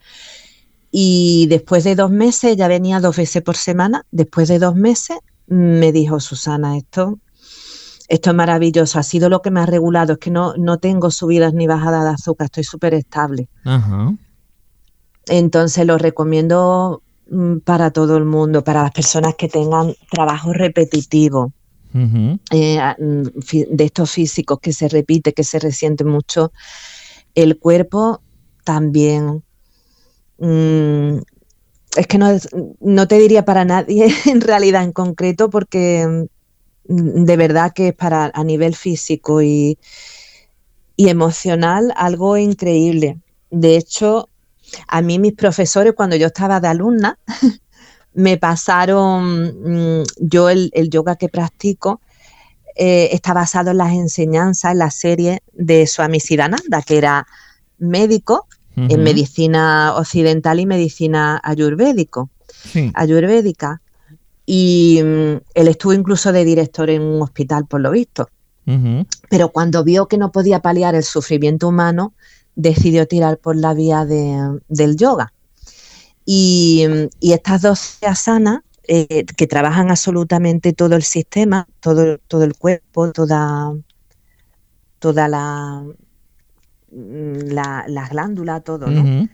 Y 0.90 1.46
después 1.48 1.84
de 1.84 1.94
dos 1.94 2.10
meses, 2.10 2.56
ya 2.56 2.68
venía 2.68 3.00
dos 3.00 3.16
veces 3.16 3.42
por 3.42 3.56
semana, 3.56 4.04
después 4.10 4.48
de 4.48 4.58
dos 4.58 4.74
meses 4.74 5.18
me 5.46 5.90
dijo 5.92 6.20
Susana, 6.20 6.76
esto, 6.76 7.18
esto 8.08 8.30
es 8.30 8.36
maravilloso, 8.36 8.98
ha 8.98 9.02
sido 9.02 9.28
lo 9.28 9.42
que 9.42 9.50
me 9.50 9.60
ha 9.60 9.66
regulado, 9.66 10.14
es 10.14 10.18
que 10.18 10.30
no, 10.30 10.54
no 10.56 10.78
tengo 10.78 11.10
subidas 11.10 11.54
ni 11.54 11.66
bajadas 11.66 12.04
de 12.04 12.10
azúcar, 12.10 12.46
estoy 12.46 12.64
súper 12.64 12.94
estable. 12.94 13.48
Entonces 15.26 15.86
lo 15.86 15.98
recomiendo 15.98 17.02
mm, 17.30 17.58
para 17.58 17.90
todo 17.90 18.16
el 18.16 18.24
mundo, 18.24 18.64
para 18.64 18.82
las 18.82 18.92
personas 18.92 19.34
que 19.36 19.48
tengan 19.48 19.94
trabajo 20.10 20.52
repetitivo, 20.52 21.52
eh, 21.94 22.94
mm, 22.98 23.22
de 23.70 23.84
estos 23.84 24.10
físicos 24.10 24.58
que 24.60 24.72
se 24.72 24.88
repite, 24.88 25.32
que 25.32 25.44
se 25.44 25.58
resiente 25.58 26.04
mucho, 26.04 26.52
el 27.34 27.58
cuerpo 27.58 28.22
también. 28.64 29.42
Mm, 30.38 31.18
es 31.96 32.06
que 32.06 32.18
no, 32.18 32.28
no 32.80 33.08
te 33.08 33.18
diría 33.18 33.44
para 33.44 33.64
nadie 33.64 34.08
en 34.26 34.40
realidad 34.40 34.84
en 34.84 34.92
concreto, 34.92 35.50
porque 35.50 36.26
mm, 36.88 37.24
de 37.24 37.36
verdad 37.36 37.72
que 37.74 37.88
es 37.88 37.94
para 37.94 38.30
a 38.34 38.44
nivel 38.44 38.74
físico 38.74 39.42
y, 39.42 39.78
y 40.96 41.08
emocional 41.08 41.92
algo 41.96 42.36
increíble. 42.36 43.18
De 43.50 43.76
hecho, 43.76 44.28
a 44.88 45.02
mí 45.02 45.18
mis 45.18 45.34
profesores, 45.34 45.92
cuando 45.94 46.16
yo 46.16 46.28
estaba 46.28 46.60
de 46.60 46.68
alumna, 46.68 47.18
me 48.14 48.36
pasaron, 48.36 50.00
mm, 50.00 50.04
yo 50.18 50.48
el, 50.48 50.70
yoga 50.90 51.16
que 51.16 51.28
practico 51.28 52.00
eh, 52.76 53.10
está 53.12 53.34
basado 53.34 53.70
en 53.70 53.78
las 53.78 53.92
enseñanzas, 53.92 54.72
en 54.72 54.78
la 54.78 54.90
serie 54.90 55.42
de 55.52 55.86
Swami 55.86 56.20
Siddhananda, 56.20 56.82
que 56.82 56.98
era 56.98 57.26
médico 57.78 58.46
en 58.74 59.02
medicina 59.02 59.92
occidental 59.96 60.58
y 60.58 60.64
medicina 60.64 61.38
ayurvédico, 61.44 62.30
ayurvédica. 62.94 63.82
Y 64.46 65.00
mm, 65.02 65.36
él 65.54 65.68
estuvo 65.68 65.92
incluso 65.92 66.32
de 66.32 66.44
director 66.44 66.88
en 66.88 67.02
un 67.02 67.22
hospital, 67.22 67.66
por 67.66 67.80
lo 67.80 67.90
visto. 67.90 68.28
Pero 69.28 69.48
cuando 69.48 69.82
vio 69.82 70.06
que 70.06 70.16
no 70.16 70.30
podía 70.30 70.60
paliar 70.60 70.94
el 70.94 71.02
sufrimiento 71.02 71.68
humano, 71.68 72.14
decidió 72.54 73.06
tirar 73.08 73.38
por 73.38 73.56
la 73.56 73.74
vía 73.74 74.04
del 74.04 74.96
yoga. 74.96 75.32
Y, 76.24 76.86
estas 77.20 77.62
dos 77.62 77.98
asanas 78.02 78.60
eh, 78.88 79.24
que 79.36 79.46
trabajan 79.46 79.90
absolutamente 79.90 80.72
todo 80.72 80.96
el 80.96 81.02
sistema, 81.02 81.66
todo, 81.80 82.18
todo 82.18 82.44
el 82.44 82.56
cuerpo, 82.56 83.12
toda, 83.12 83.72
toda 84.98 85.28
la, 85.28 85.84
la, 86.90 87.84
las 87.88 88.10
glándulas, 88.10 88.62
todo, 88.64 88.86
¿no? 88.88 89.28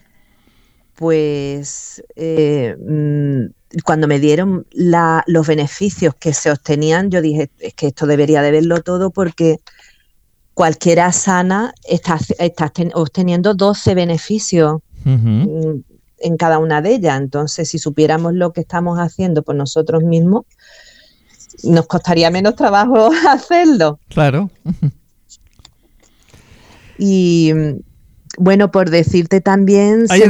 Pues 0.95 2.03
eh, 2.17 2.77
mm, 2.77 3.81
cuando 3.85 4.09
me 4.09 4.19
dieron 4.19 4.67
los 4.73 5.47
beneficios 5.47 6.15
que 6.15 6.33
se 6.33 6.51
obtenían, 6.51 7.11
yo 7.11 7.21
dije, 7.21 7.51
es 7.59 7.75
que 7.75 7.89
esto 7.89 8.07
debería 8.07 8.43
de 8.43 8.51
verlo 8.51 8.83
todo 8.83 9.11
porque 9.11 9.61
cualquier 10.55 11.01
asana 11.01 11.73
está, 11.85 12.19
está 12.39 12.73
obteniendo 12.95 13.55
12 13.55 13.95
beneficios 13.95 14.81
en 16.21 16.37
cada 16.37 16.59
una 16.59 16.83
de 16.83 16.95
ellas. 16.95 17.21
Entonces, 17.21 17.69
si 17.69 17.79
supiéramos 17.79 18.35
lo 18.35 18.53
que 18.53 18.61
estamos 18.61 18.99
haciendo 18.99 19.43
por 19.43 19.55
nosotros 19.55 20.03
mismos, 20.03 20.45
nos 21.63 21.87
costaría 21.87 22.31
menos 22.31 22.57
trabajo 22.57 23.11
hacerlo. 23.29 23.99
Claro. 24.09 24.51
y 26.99 27.53
bueno, 28.39 28.71
por 28.71 28.91
decirte 28.91 29.41
también... 29.41 30.07
¿Hay, 30.11 30.23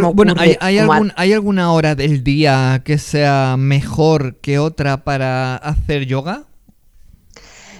¿hay, 0.61 1.33
alguna 1.33 1.73
hora 1.73 1.95
del 1.95 2.25
día 2.25 2.81
que 2.85 2.99
sea 2.99 3.57
mejor 3.59 4.37
que 4.37 4.59
otra 4.59 5.05
para 5.05 5.57
hacer 5.57 6.07
yoga? 6.07 6.45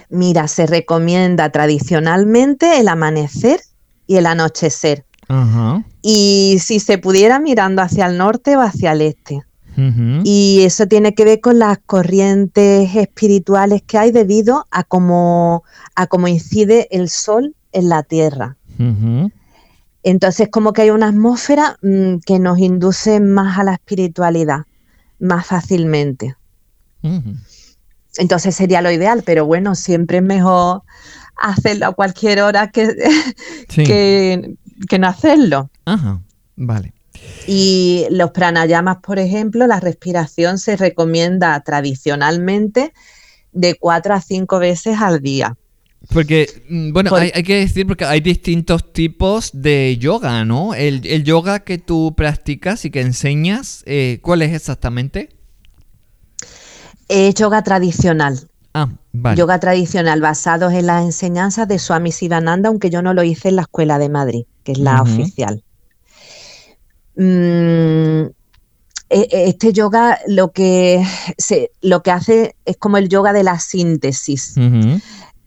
Mira, 0.09 0.47
se 0.47 0.65
recomienda 0.65 1.51
tradicionalmente 1.51 2.79
el 2.79 2.87
amanecer 2.87 3.59
y 4.07 4.17
el 4.17 4.25
anochecer. 4.25 5.05
Y 6.01 6.57
si 6.59 6.79
se 6.79 6.97
pudiera 6.97 7.39
mirando 7.39 7.81
hacia 7.81 8.07
el 8.07 8.17
norte 8.17 8.57
o 8.57 8.61
hacia 8.61 8.93
el 8.93 9.01
este. 9.01 9.43
Y 10.25 10.63
eso 10.63 10.87
tiene 10.87 11.13
que 11.15 11.23
ver 11.23 11.39
con 11.39 11.57
las 11.57 11.77
corrientes 11.77 12.93
espirituales 12.95 13.81
que 13.81 13.97
hay 13.97 14.11
debido 14.11 14.67
a 14.71 14.83
cómo, 14.83 15.63
a 15.95 16.07
cómo 16.07 16.27
incide 16.27 16.89
el 16.91 17.09
sol 17.09 17.55
en 17.71 17.87
la 17.87 18.03
tierra. 18.03 18.57
Entonces, 20.03 20.49
como 20.49 20.73
que 20.73 20.83
hay 20.83 20.89
una 20.89 21.09
atmósfera 21.09 21.77
mm, 21.81 22.17
que 22.25 22.39
nos 22.39 22.59
induce 22.59 23.19
más 23.19 23.57
a 23.57 23.63
la 23.63 23.73
espiritualidad, 23.73 24.65
más 25.19 25.45
fácilmente. 25.45 26.35
entonces 28.17 28.55
sería 28.55 28.81
lo 28.81 28.91
ideal, 28.91 29.23
pero 29.25 29.45
bueno, 29.45 29.75
siempre 29.75 30.17
es 30.17 30.23
mejor 30.23 30.83
hacerlo 31.41 31.87
a 31.87 31.93
cualquier 31.93 32.41
hora 32.41 32.69
que, 32.69 32.95
que, 33.67 34.55
no 34.99 35.07
hacerlo. 35.07 35.69
Ajá, 35.85 36.21
vale. 36.55 36.93
Y 37.47 38.05
los 38.11 38.31
pranayamas, 38.31 38.97
por 38.97 39.19
ejemplo, 39.19 39.67
la 39.67 39.79
respiración 39.79 40.57
se 40.57 40.77
recomienda 40.77 41.59
tradicionalmente 41.61 42.93
de 43.51 43.75
cuatro 43.75 44.13
a 44.13 44.21
cinco 44.21 44.59
veces 44.59 44.97
al 44.99 45.21
día. 45.21 45.57
Porque, 46.13 46.47
mm, 46.69 46.93
bueno, 46.93 47.13
hay, 47.15 47.43
que 47.43 47.57
decir 47.57 47.85
porque 47.85 48.05
hay 48.05 48.21
distintos 48.21 48.93
tipos 48.93 49.51
de 49.53 49.97
yoga, 49.97 50.45
¿no? 50.45 50.73
El, 50.73 51.01
yoga 51.23 51.59
que 51.59 51.77
tú 51.77 52.13
practicas 52.15 52.85
y 52.85 52.89
que 52.89 53.01
enseñas, 53.01 53.83
eh, 53.85 54.19
¿cuál 54.21 54.41
es 54.41 54.53
exactamente? 54.53 55.29
Es 57.09 57.35
yoga 57.35 57.63
tradicional. 57.63 58.47
Ah, 58.73 58.87
vale. 59.11 59.37
Yoga 59.37 59.59
tradicional 59.59 60.21
basados 60.21 60.73
en 60.73 60.85
las 60.85 61.03
enseñanzas 61.03 61.67
de 61.67 61.79
Swami 61.79 62.11
Sivananda, 62.11 62.69
aunque 62.69 62.89
yo 62.89 63.01
no 63.01 63.13
lo 63.13 63.23
hice 63.23 63.49
en 63.49 63.57
la 63.57 63.63
Escuela 63.63 63.99
de 63.99 64.09
Madrid, 64.09 64.45
que 64.69 64.73
es 64.73 64.79
la 64.79 65.01
oficial. 65.01 65.63
Mm, 67.15 68.29
e, 69.09 69.19
e, 69.31 69.49
este 69.49 69.73
yoga 69.73 70.19
lo 70.27 70.51
que, 70.51 71.03
se, 71.39 71.71
lo 71.81 72.03
que 72.03 72.11
hace 72.11 72.55
es 72.65 72.77
como 72.77 72.97
el 72.97 73.09
yoga 73.09 73.33
de 73.33 73.41
la 73.43 73.59
síntesis. 73.59 74.53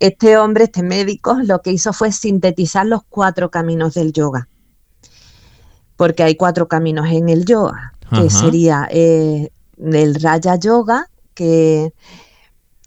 Este 0.00 0.37
hombre, 0.37 0.64
este 0.64 0.83
médico, 0.83 1.38
lo 1.45 1.62
que 1.62 1.71
hizo 1.71 1.93
fue 1.93 2.11
sintetizar 2.11 2.85
los 2.85 3.02
cuatro 3.09 3.52
caminos 3.52 3.95
del 3.95 4.12
yoga. 4.12 4.49
Porque 5.95 6.25
hay 6.25 6.35
cuatro 6.35 6.67
caminos 6.67 7.07
en 7.09 7.29
el 7.29 7.45
yoga, 7.45 7.93
que 8.11 8.29
sería 8.29 8.88
eh, 8.91 9.52
el 9.79 10.17
Raya 10.17 10.57
Yoga, 10.57 11.09
que, 11.35 11.93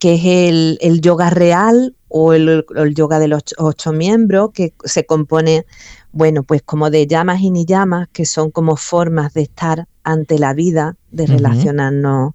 que 0.02 0.16
es 0.16 0.80
el, 0.82 1.00
yoga 1.00 1.30
real 1.30 1.96
o 2.10 2.34
el, 2.34 2.66
yoga 2.94 3.20
de 3.20 3.30
los 3.30 3.44
ocho 3.58 3.94
miembros, 3.94 4.52
que 4.54 4.74
se 4.84 5.06
compone, 5.06 5.66
bueno, 6.16 6.44
pues 6.44 6.62
como 6.64 6.90
de 6.90 7.08
llamas 7.08 7.42
y 7.42 7.52
ni 7.52 7.66
llamas, 7.66 8.08
que 8.14 8.26
son 8.26 8.50
como 8.50 8.78
formas 8.78 9.34
de 9.34 9.42
estar 9.42 9.88
ante 10.04 10.40
la 10.40 10.54
vida, 10.54 10.96
de 11.12 11.28
relacionarnos 11.28 12.34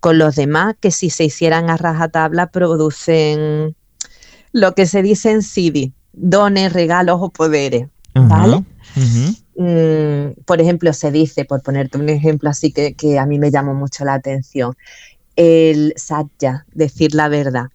con 0.00 0.18
los 0.18 0.34
demás, 0.34 0.74
que 0.80 0.90
si 0.90 1.10
se 1.10 1.24
hicieran 1.24 1.70
a 1.70 1.76
rajatabla 1.76 2.48
producen 2.50 3.76
lo 4.50 4.74
que 4.74 4.84
se 4.86 5.02
dice 5.02 5.30
en 5.30 5.42
CD, 5.42 5.92
dones, 6.12 6.72
regalos 6.72 7.18
o 7.20 7.30
poderes, 7.30 7.86
¿vale? 8.14 8.64
Mm, 9.54 10.40
por 10.44 10.60
ejemplo, 10.60 10.92
se 10.92 11.12
dice, 11.12 11.44
por 11.44 11.62
ponerte 11.62 11.98
un 11.98 12.08
ejemplo 12.08 12.50
así 12.50 12.72
que, 12.72 12.94
que 12.94 13.20
a 13.20 13.26
mí 13.26 13.38
me 13.38 13.52
llamó 13.52 13.74
mucho 13.74 14.04
la 14.04 14.14
atención, 14.14 14.74
el 15.36 15.94
satya, 15.96 16.66
decir 16.72 17.14
la 17.14 17.28
verdad. 17.28 17.66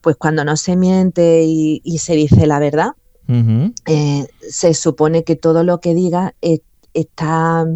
Pues 0.00 0.16
cuando 0.16 0.44
no 0.44 0.56
se 0.56 0.74
miente 0.74 1.44
y, 1.44 1.98
se 1.98 2.14
dice 2.14 2.48
la 2.48 2.58
verdad, 2.58 2.94
eh, 3.28 4.26
se 4.48 4.72
supone 4.72 5.22
que 5.22 5.36
todo 5.36 5.62
lo 5.62 5.80
que 5.80 5.94
diga 5.94 6.34
está 6.94 7.66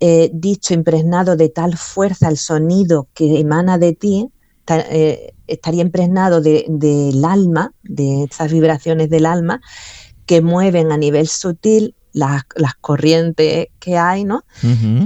eh, 0.00 0.30
dicho, 0.34 0.74
impregnado 0.74 1.36
de 1.36 1.48
tal 1.48 1.78
fuerza, 1.78 2.28
el 2.28 2.36
sonido 2.36 3.08
que 3.14 3.40
emana 3.40 3.78
de 3.78 3.94
ti, 3.94 4.28
eh, 4.68 5.32
estaría 5.46 5.82
impregnado 5.82 6.40
del 6.40 7.24
alma, 7.24 7.72
de 7.82 8.24
esas 8.24 8.52
vibraciones 8.52 9.08
del 9.08 9.26
alma, 9.26 9.60
que 10.26 10.42
mueven 10.42 10.90
a 10.90 10.96
nivel 10.96 11.28
sutil 11.28 11.94
las, 12.12 12.42
corrientes 12.80 13.68
que 13.78 13.96
hay, 13.96 14.24
¿no? 14.24 14.44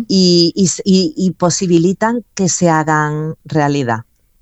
y, 0.09 1.35
posibilitan 1.39 2.25
que 2.35 2.49
se 2.49 2.69
hagan 2.69 3.35
realidad. 3.45 4.01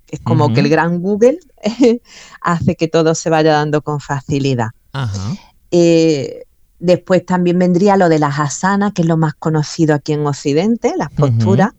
Es 0.09 0.21
como 0.21 0.53
que 0.53 0.61
el 0.61 0.69
gran 0.69 1.01
Google 1.01 1.39
hace 2.41 2.75
que 2.75 2.87
todo 2.87 3.13
se 3.13 3.29
vaya 3.29 3.51
dando 3.51 3.81
con 3.81 3.99
facilidad. 3.99 4.69
Eh, 5.71 6.43
después 6.79 7.25
también 7.25 7.59
vendría 7.59 7.97
lo 7.97 8.09
de 8.09 8.19
las 8.19 8.39
asanas, 8.39 8.93
que 8.93 9.01
es 9.01 9.07
lo 9.07 9.17
más 9.17 9.33
conocido 9.33 9.95
aquí 9.95 10.13
en 10.13 10.25
Occidente, 10.25 10.93
las 10.97 11.11
posturas. 11.11 11.71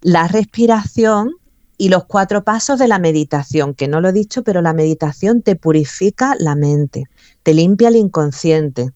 La 0.00 0.28
respiración 0.28 1.32
y 1.78 1.88
los 1.88 2.04
cuatro 2.04 2.44
pasos 2.44 2.78
de 2.78 2.88
la 2.88 2.98
meditación, 2.98 3.74
que 3.74 3.88
no 3.88 4.00
lo 4.00 4.08
he 4.08 4.12
dicho, 4.12 4.42
pero 4.42 4.62
la 4.62 4.72
meditación 4.72 5.42
te 5.42 5.56
purifica 5.56 6.34
la 6.38 6.54
mente, 6.54 7.04
te 7.42 7.54
limpia 7.54 7.88
el 7.88 7.96
inconsciente, 7.96 8.92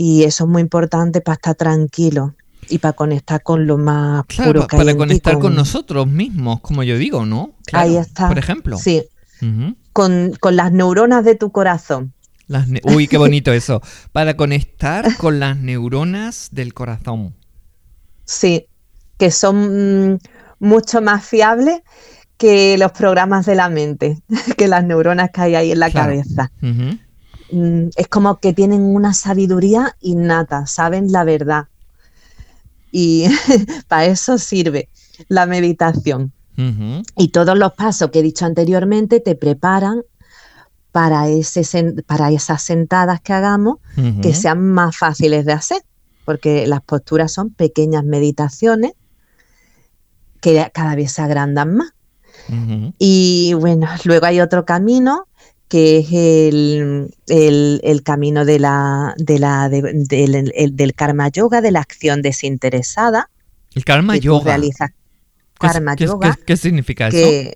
y 0.00 0.22
eso 0.22 0.44
es 0.44 0.50
muy 0.50 0.62
importante 0.62 1.20
para 1.20 1.34
estar 1.34 1.56
tranquilo 1.56 2.36
y 2.68 2.78
para 2.78 2.92
conectar 2.92 3.42
con 3.42 3.66
lo 3.66 3.78
más 3.78 4.24
puro 4.26 4.68
que 4.68 4.76
para 4.76 4.96
conectar 4.96 5.40
con... 5.40 5.56
nosotros 5.56 6.06
mismos, 6.06 6.60
como 6.60 6.84
yo 6.84 6.96
digo, 6.96 7.26
¿no? 7.26 7.54
Ahí 7.72 7.96
está. 7.96 8.28
Por 8.28 8.38
ejemplo. 8.38 8.78
Sí. 8.78 9.02
Con, 9.98 10.56
las 10.56 10.70
neuronas 10.70 11.24
de 11.24 11.34
tu 11.34 11.50
corazón. 11.50 12.12
Uy, 12.84 13.08
qué 13.08 13.18
bonito 13.18 13.52
eso. 13.52 13.82
Para 14.12 14.36
conectar 14.36 15.04
con 15.18 15.40
las 15.40 15.56
neuronas 15.56 16.50
del 16.52 16.72
corazón. 16.72 17.34
Sí, 18.24 18.68
que 19.18 19.32
son 19.32 20.12
mm, 20.12 20.18
mucho 20.60 21.02
más 21.02 21.24
fiables 21.24 21.80
que 22.36 22.78
los 22.78 22.92
programas 22.92 23.44
de 23.44 23.56
la 23.56 23.68
mente, 23.68 24.22
que 24.56 24.68
las 24.68 24.84
neuronas 24.84 25.30
que 25.32 25.40
hay 25.40 25.54
ahí 25.56 25.72
en 25.72 25.80
la 25.80 25.90
cabeza. 25.90 26.52
Mm, 27.50 27.88
es 27.96 28.06
como 28.08 28.38
que 28.38 28.52
tienen 28.52 28.82
una 28.82 29.14
sabiduría 29.14 29.96
innata, 30.00 30.66
saben 30.66 31.10
la 31.10 31.24
verdad. 31.24 31.66
Y 32.92 33.24
para 33.88 34.04
eso 34.04 34.38
sirve 34.38 34.88
la 35.26 35.46
meditación. 35.46 36.32
Y 37.16 37.28
todos 37.28 37.56
los 37.56 37.72
pasos 37.74 38.10
que 38.10 38.18
he 38.18 38.22
dicho 38.22 38.44
anteriormente 38.44 39.20
te 39.20 39.36
preparan 39.36 40.02
para, 40.90 41.28
ese, 41.28 41.64
para 42.06 42.32
esas 42.32 42.62
sentadas 42.62 43.20
que 43.20 43.32
hagamos 43.32 43.76
que 44.22 44.34
sean 44.34 44.60
más 44.72 44.96
fáciles 44.96 45.44
de 45.44 45.52
hacer, 45.52 45.82
porque 46.24 46.66
las 46.66 46.80
posturas 46.80 47.32
son 47.32 47.50
pequeñas 47.50 48.04
meditaciones 48.04 48.92
que 50.40 50.68
cada 50.72 50.96
vez 50.96 51.12
se 51.12 51.22
agrandan 51.22 51.76
más. 51.76 51.92
Y 52.98 53.52
bueno, 53.54 53.88
luego 54.04 54.26
hay 54.26 54.40
otro 54.40 54.64
camino 54.64 55.28
que 55.68 55.98
es 55.98 56.08
el, 57.28 58.02
camino 58.02 58.44
de 58.44 58.58
la, 58.58 59.14
de 59.16 59.38
la, 59.38 59.68
del 59.68 60.94
karma 60.94 61.28
yoga, 61.28 61.60
de 61.60 61.70
la 61.70 61.80
acción 61.80 62.22
desinteresada. 62.22 63.30
El 63.74 63.84
karma 63.84 64.16
yoga. 64.16 64.58
Karma 65.58 65.96
¿Qué, 65.96 66.06
yoga. 66.06 66.38
¿qué, 66.46 66.56
significa 66.56 67.08
eso? 67.08 67.52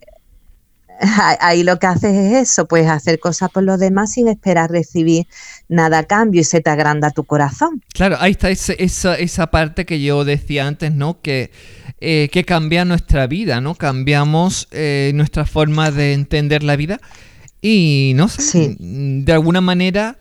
Ahí 1.41 1.63
lo 1.63 1.79
que 1.79 1.87
haces 1.87 2.15
es 2.15 2.51
eso, 2.51 2.67
pues 2.67 2.87
hacer 2.87 3.19
cosas 3.19 3.51
por 3.51 3.63
los 3.63 3.81
demás 3.81 4.13
sin 4.13 4.29
esperar 4.29 4.71
recibir 4.71 5.27
nada 5.69 5.99
a 5.99 6.05
cambio 6.05 6.41
y 6.41 6.45
se 6.45 6.61
te 6.61 6.71
agranda 6.71 7.11
tu 7.11 7.25
corazón. 7.25 7.83
Claro, 7.93 8.17
ahí 8.21 8.33
está 8.33 8.51
esa, 8.51 9.15
esa 9.15 9.47
parte 9.49 9.85
que 9.85 10.01
yo 10.01 10.25
decía 10.25 10.67
antes, 10.67 10.93
¿no? 10.93 11.21
Que, 11.21 11.51
eh, 12.01 12.29
que 12.31 12.45
cambia 12.45 12.85
nuestra 12.85 13.27
vida, 13.27 13.61
¿no? 13.61 13.75
Cambiamos 13.75 14.69
eh, 14.71 15.13
nuestra 15.15 15.45
forma 15.45 15.91
de 15.91 16.13
entender 16.13 16.63
la 16.63 16.77
vida 16.77 17.01
y 17.61 18.13
no 18.17 18.29
sé, 18.29 18.77
de 18.79 19.33
alguna 19.33 19.61
manera 19.61 20.19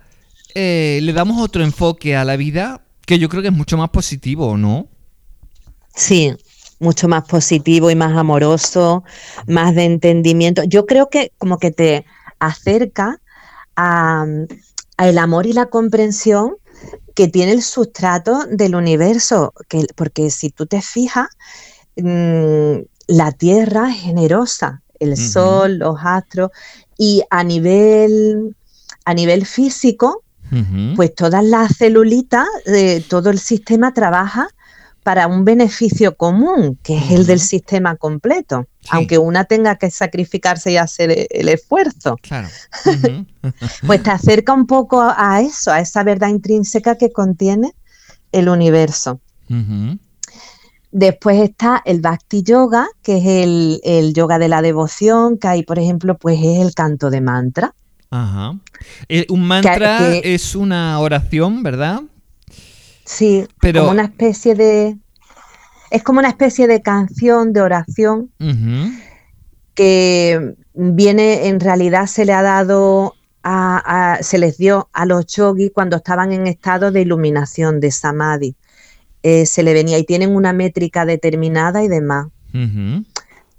eh, 0.54 1.00
le 1.02 1.14
damos 1.14 1.42
otro 1.42 1.64
enfoque 1.64 2.16
a 2.16 2.24
la 2.24 2.36
vida 2.36 2.82
que 3.06 3.18
yo 3.18 3.30
creo 3.30 3.42
que 3.42 3.50
es 3.50 3.54
mucho 3.54 3.78
más 3.78 3.90
positivo, 3.90 4.58
¿no? 4.58 4.88
Sí, 5.96 6.34
mucho 6.82 7.08
más 7.08 7.24
positivo 7.26 7.92
y 7.92 7.96
más 7.96 8.18
amoroso, 8.18 9.04
más 9.48 9.76
de 9.76 9.86
entendimiento. 9.86 10.64
Yo 10.64 10.86
creo 10.86 11.10
que 11.10 11.32
como 11.38 11.58
que 11.60 11.72
te 11.72 12.06
acerca 12.40 13.22
a, 13.76 14.26
el 14.98 15.18
amor 15.18 15.46
y 15.46 15.54
la 15.54 15.68
comprensión 15.68 16.56
que 17.16 17.28
tiene 17.28 17.54
el 17.54 17.62
sustrato 17.62 18.46
del 18.50 18.76
universo, 18.76 19.54
que, 19.70 19.86
porque 19.96 20.30
si 20.32 20.50
tú 20.50 20.66
te 20.66 20.82
fijas, 20.82 21.28
mm, 21.98 22.78
la 23.08 23.32
Tierra 23.32 23.92
es 23.92 24.02
generosa, 24.02 24.82
el 25.00 25.18
Sol, 25.18 25.80
los 25.80 25.98
astros, 26.04 26.52
y 26.98 27.24
a 27.30 27.44
nivel, 27.44 28.56
a 29.06 29.14
nivel 29.14 29.46
físico, 29.46 30.24
pues 30.98 31.16
todas 31.16 31.46
las 31.46 31.78
celulitas, 31.78 32.46
todo 33.08 33.30
el 33.30 33.40
sistema 33.40 33.94
trabaja 33.94 34.50
para 35.04 35.28
un 35.28 35.46
beneficio 35.46 36.16
común, 36.16 36.78
que 36.84 36.98
es 36.98 37.12
el 37.12 37.26
del 37.26 37.40
sistema 37.40 37.96
completo, 37.96 38.68
aunque 38.90 39.18
una 39.18 39.46
tenga 39.46 39.76
que 39.76 39.90
sacrificarse 39.90 40.72
y 40.72 40.78
hacer 40.78 41.28
el, 41.30 41.50
esfuerzo. 41.50 42.18
Claro. 42.22 42.48
pues 43.88 44.04
te 44.04 44.12
acerca 44.12 44.54
un 44.54 44.68
poco 44.68 45.02
a, 45.02 45.42
eso, 45.42 45.72
a 45.72 45.80
esa 45.80 46.04
verdad 46.04 46.30
intrínseca 46.30 46.98
que 46.98 47.12
contiene 47.12 47.74
el 48.32 48.48
universo. 48.48 49.20
Después 50.92 51.42
está 51.42 51.82
el 51.84 52.00
Bhakti 52.00 52.44
Yoga, 52.44 52.88
que 53.02 53.18
es 53.18 53.26
el, 53.26 54.14
yoga 54.14 54.40
de 54.40 54.50
la 54.50 54.62
devoción, 54.62 55.38
que 55.38 55.48
ahí, 55.48 55.64
por 55.64 55.80
ejemplo, 55.80 56.18
pues 56.18 56.40
es 56.40 56.60
el 56.60 56.74
canto 56.74 57.10
de 57.10 57.22
mantra. 57.22 57.74
Ajá. 58.12 58.58
Eh, 59.10 59.26
un 59.30 59.48
mantra 59.48 60.16
es 60.16 60.56
una 60.56 61.00
oración, 61.00 61.64
¿verdad? 61.64 62.02
Sí, 63.12 63.46
Pero... 63.60 63.82
como 63.82 63.92
una 63.92 64.04
especie 64.04 64.56
de... 64.56 64.98
Es 65.90 66.04
como 66.04 66.20
una 66.20 66.30
especie 66.30 66.68
de 66.68 66.82
canción, 66.82 67.52
de 67.52 67.62
oración, 67.62 68.32
que 69.74 70.56
viene, 70.74 71.50
en 71.50 71.60
realidad 71.60 72.06
se 72.08 72.24
le 72.24 72.32
ha 72.32 72.42
dado 72.42 73.16
se 74.22 74.38
les 74.38 74.58
dio 74.58 74.90
a 74.94 75.06
los 75.06 75.26
yogis 75.26 75.72
cuando 75.74 75.98
estaban 75.98 76.32
en 76.32 76.48
estado 76.48 76.92
de 76.92 77.02
iluminación, 77.02 77.82
de 77.82 77.92
samadhi. 77.92 78.56
Eh, 79.24 79.46
se 79.46 79.64
le 79.64 79.74
venía 79.74 79.98
y 79.98 80.06
tienen 80.06 80.34
una 80.34 80.54
métrica 80.54 81.06
determinada 81.06 81.84
y 81.84 81.90
demás. 81.90 82.28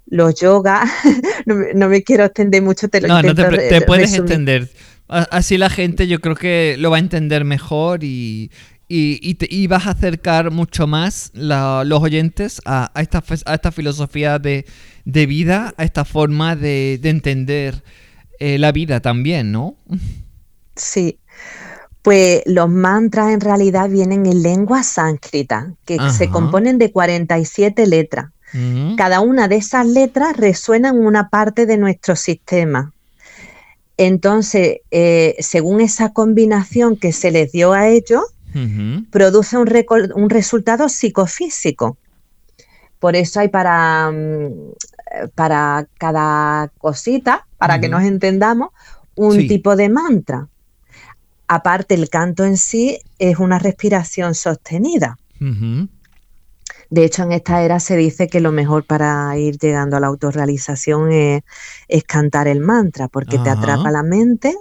Los 0.07 0.35
yoga, 0.39 0.83
no, 1.45 1.87
me 1.87 2.01
quiero 2.01 2.25
extender 2.25 2.63
mucho, 2.63 2.87
te 2.87 2.99
lo 3.01 3.09
No, 3.09 3.21
no 3.21 3.35
te, 3.35 3.81
puedes 3.81 4.15
extender. 4.15 4.69
Así 5.07 5.57
la 5.57 5.69
gente 5.69 6.07
yo 6.07 6.19
creo 6.19 6.35
que 6.35 6.75
lo 6.79 6.89
va 6.89 6.97
a 6.97 6.99
entender 6.99 7.45
mejor 7.45 8.03
y, 8.03 8.49
y, 8.95 9.67
vas 9.67 9.87
a 9.87 9.91
acercar 9.91 10.51
mucho 10.51 10.85
más 10.85 11.31
los 11.33 12.01
oyentes 12.01 12.61
a, 12.65 12.91
esta, 12.95 13.23
a 13.45 13.53
esta 13.55 13.71
filosofía 13.71 14.37
de, 14.39 14.65
vida, 15.05 15.73
a 15.77 15.83
esta 15.83 16.05
forma 16.05 16.55
de, 16.55 16.99
entender 17.03 17.83
eh, 18.39 18.57
la 18.59 18.71
vida 18.71 18.99
también, 18.99 19.51
¿no? 19.51 19.75
Sí. 20.75 21.19
Pues 22.03 22.43
los 22.45 22.69
mantras 22.69 23.31
en 23.31 23.39
realidad 23.39 23.89
vienen 23.89 24.25
en 24.25 24.43
lengua 24.43 24.83
sánscrita, 24.83 25.73
que 25.85 25.97
se 26.11 26.29
componen 26.29 26.77
de 26.77 26.91
47 26.91 27.87
letras. 27.87 28.29
Cada 28.97 29.21
una 29.21 29.47
de 29.47 29.55
esas 29.55 29.87
letras 29.87 30.37
resuena 30.37 30.89
en 30.89 31.03
una 31.03 31.29
parte 31.29 31.65
de 31.65 31.77
nuestro 31.77 32.15
sistema. 32.15 32.93
Entonces, 33.97 34.81
eh, 34.91 35.35
según 35.39 35.81
esa 35.81 36.13
combinación 36.13 36.95
que 36.97 37.13
se 37.13 37.31
les 37.31 37.51
dio 37.51 37.73
a 37.73 37.87
ellos, 37.87 38.21
produce 39.09 39.57
un, 39.57 39.69
un, 40.15 40.29
resultado 40.29 40.89
psicofísico. 40.89 41.97
Por 42.99 43.15
eso 43.15 43.39
hay 43.39 43.49
para, 43.49 44.11
mm, 44.11 45.29
para 45.35 45.87
cada 45.97 46.69
cosita, 46.77 47.45
para 47.57 47.79
que 47.79 47.89
nos 47.89 48.03
entendamos, 48.03 48.69
un 49.15 49.47
tipo 49.47 49.75
de 49.75 49.89
mantra. 49.89 50.47
Aparte, 51.47 51.95
el 51.95 52.09
canto 52.09 52.45
en 52.45 52.57
sí 52.57 52.99
es 53.19 53.37
una 53.37 53.59
respiración 53.59 54.33
sostenida. 54.33 55.17
De 56.89 57.03
hecho, 57.03 57.23
en 57.23 57.31
esta 57.31 57.63
era 57.63 57.79
se 57.79 57.97
dice 57.97 58.27
que 58.27 58.39
lo 58.39 58.51
mejor 58.51 58.85
para 58.85 59.37
ir 59.37 59.57
llegando 59.57 59.97
a 59.97 59.99
la 59.99 60.07
autorrealización 60.07 61.11
es, 61.11 61.43
cantar 62.05 62.47
el 62.47 62.59
mantra, 62.59 63.07
porque 63.07 63.39
te 63.39 63.49
atrapa 63.49 63.91
la 63.91 64.03
mente 64.03 64.55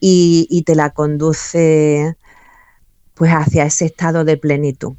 y, 0.00 0.62
te 0.64 0.74
la 0.74 0.90
conduce 0.90 2.16
pues 3.18 3.32
hacia 3.32 3.64
ese 3.64 3.86
estado 3.86 4.24
de 4.24 4.36
plenitud. 4.36 4.94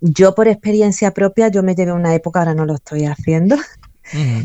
Yo 0.00 0.34
por 0.34 0.48
experiencia 0.48 1.12
propia, 1.12 1.48
yo 1.48 1.62
me 1.62 1.74
llevé 1.74 1.92
una 1.92 2.14
época, 2.14 2.40
ahora 2.40 2.54
no 2.54 2.64
lo 2.66 2.74
estoy 2.74 3.04
haciendo. 3.04 3.56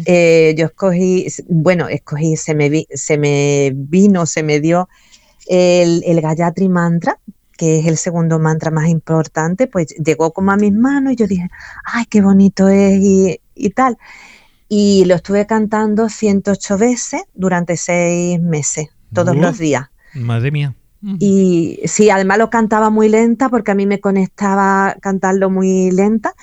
Eh, 0.06 0.56
yo 0.58 0.68
escogí, 0.68 1.28
bueno, 1.50 1.90
escogí, 1.90 2.38
se 2.38 2.56
me, 2.56 2.86
se 2.94 3.18
me 3.18 3.74
vino, 3.76 4.26
se 4.26 4.42
me 4.42 4.62
dio 4.62 4.88
el, 5.48 6.02
el 6.06 6.22
Gayatri 6.22 6.70
Mantra, 6.70 7.20
que 7.60 7.80
es 7.80 7.86
el 7.86 7.98
segundo 7.98 8.40
mantra 8.40 8.72
más 8.72 8.88
importante, 8.88 9.68
pues 9.68 9.88
llegó 9.98 10.32
como 10.32 10.54
a 10.54 10.56
mis 10.56 10.72
manos 10.72 11.12
y 11.12 11.18
yo 11.18 11.28
dije, 11.28 11.50
ay, 11.84 12.06
qué 12.10 12.22
bonito 12.22 12.70
es 12.70 13.02
y, 13.54 13.70
tal. 13.72 13.98
Y 14.70 15.04
lo 15.04 15.16
estuve 15.16 15.46
cantando 15.46 16.08
108 16.08 16.78
veces 16.78 17.24
durante 17.34 17.76
seis 17.76 18.40
meses, 18.40 18.88
todos 19.12 19.36
los 19.36 19.58
días. 19.58 19.88
Madre 20.14 20.52
mía. 20.52 20.74
Y 21.02 21.80
sí, 21.86 22.10
además 22.10 22.40
lo 22.40 22.50
cantaba 22.50 22.90
muy 22.90 23.08
lenta 23.08 23.48
porque 23.48 23.72
a 23.72 23.76
mí 23.76 23.86
me 23.86 24.02
conectaba 24.02 24.98
cantarlo 25.02 25.50
muy 25.50 25.92
lenta. 25.92 26.34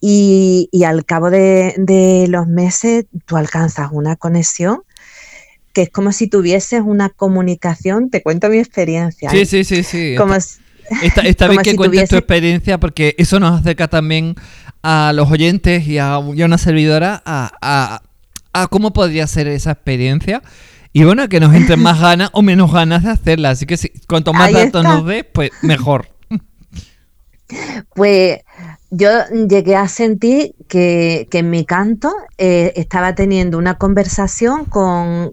Y, 0.00 0.70
al 0.86 1.04
cabo 1.04 1.30
de, 1.30 1.74
de, 1.76 2.26
los 2.28 2.46
meses 2.46 3.06
tú 3.26 3.36
alcanzas 3.36 3.88
una 3.90 4.14
conexión 4.14 4.82
que 5.72 5.82
es 5.82 5.90
como 5.90 6.10
si 6.12 6.26
tuvieses 6.26 6.82
una 6.84 7.08
comunicación, 7.08 8.10
te 8.10 8.22
cuento 8.22 8.48
mi 8.48 8.58
experiencia. 8.58 9.30
Sí, 9.30 9.38
¿eh? 9.38 9.46
sí, 9.46 9.62
sí, 9.64 9.82
sí. 9.84 10.14
Como 10.16 10.34
esta, 10.34 11.48
vez 11.48 11.58
que 11.62 11.76
cuentes 11.76 12.08
tu 12.08 12.16
experiencia, 12.16 12.78
porque 12.80 13.14
eso 13.18 13.38
nos 13.38 13.60
acerca 13.60 13.88
también 13.88 14.34
a 14.82 15.12
los 15.14 15.30
oyentes 15.30 15.86
y 15.86 15.98
a, 15.98 16.18
una 16.18 16.58
servidora 16.58 17.22
a, 17.24 18.02
cómo 18.70 18.92
podría 18.92 19.26
ser 19.26 19.46
esa 19.48 19.72
experiencia. 19.72 20.42
Y 20.98 21.04
bueno, 21.04 21.28
que 21.28 21.38
nos 21.38 21.54
entren 21.54 21.80
más 21.80 22.00
ganas 22.00 22.28
o 22.32 22.42
menos 22.42 22.72
ganas 22.72 23.04
de 23.04 23.10
hacerla. 23.10 23.50
Así 23.50 23.66
que 23.66 23.76
si, 23.76 23.88
cuanto 24.08 24.32
más 24.32 24.52
datos 24.52 24.82
nos 24.82 25.06
des, 25.06 25.24
pues 25.32 25.52
mejor. 25.62 26.08
Pues 27.94 28.40
yo 28.90 29.08
llegué 29.48 29.76
a 29.76 29.86
sentir 29.86 30.56
que, 30.66 31.28
en 31.30 31.50
mi 31.50 31.64
canto 31.64 32.12
eh, 32.36 32.72
estaba 32.74 33.14
teniendo 33.14 33.58
una 33.58 33.78
conversación 33.78 34.64
con, 34.64 35.30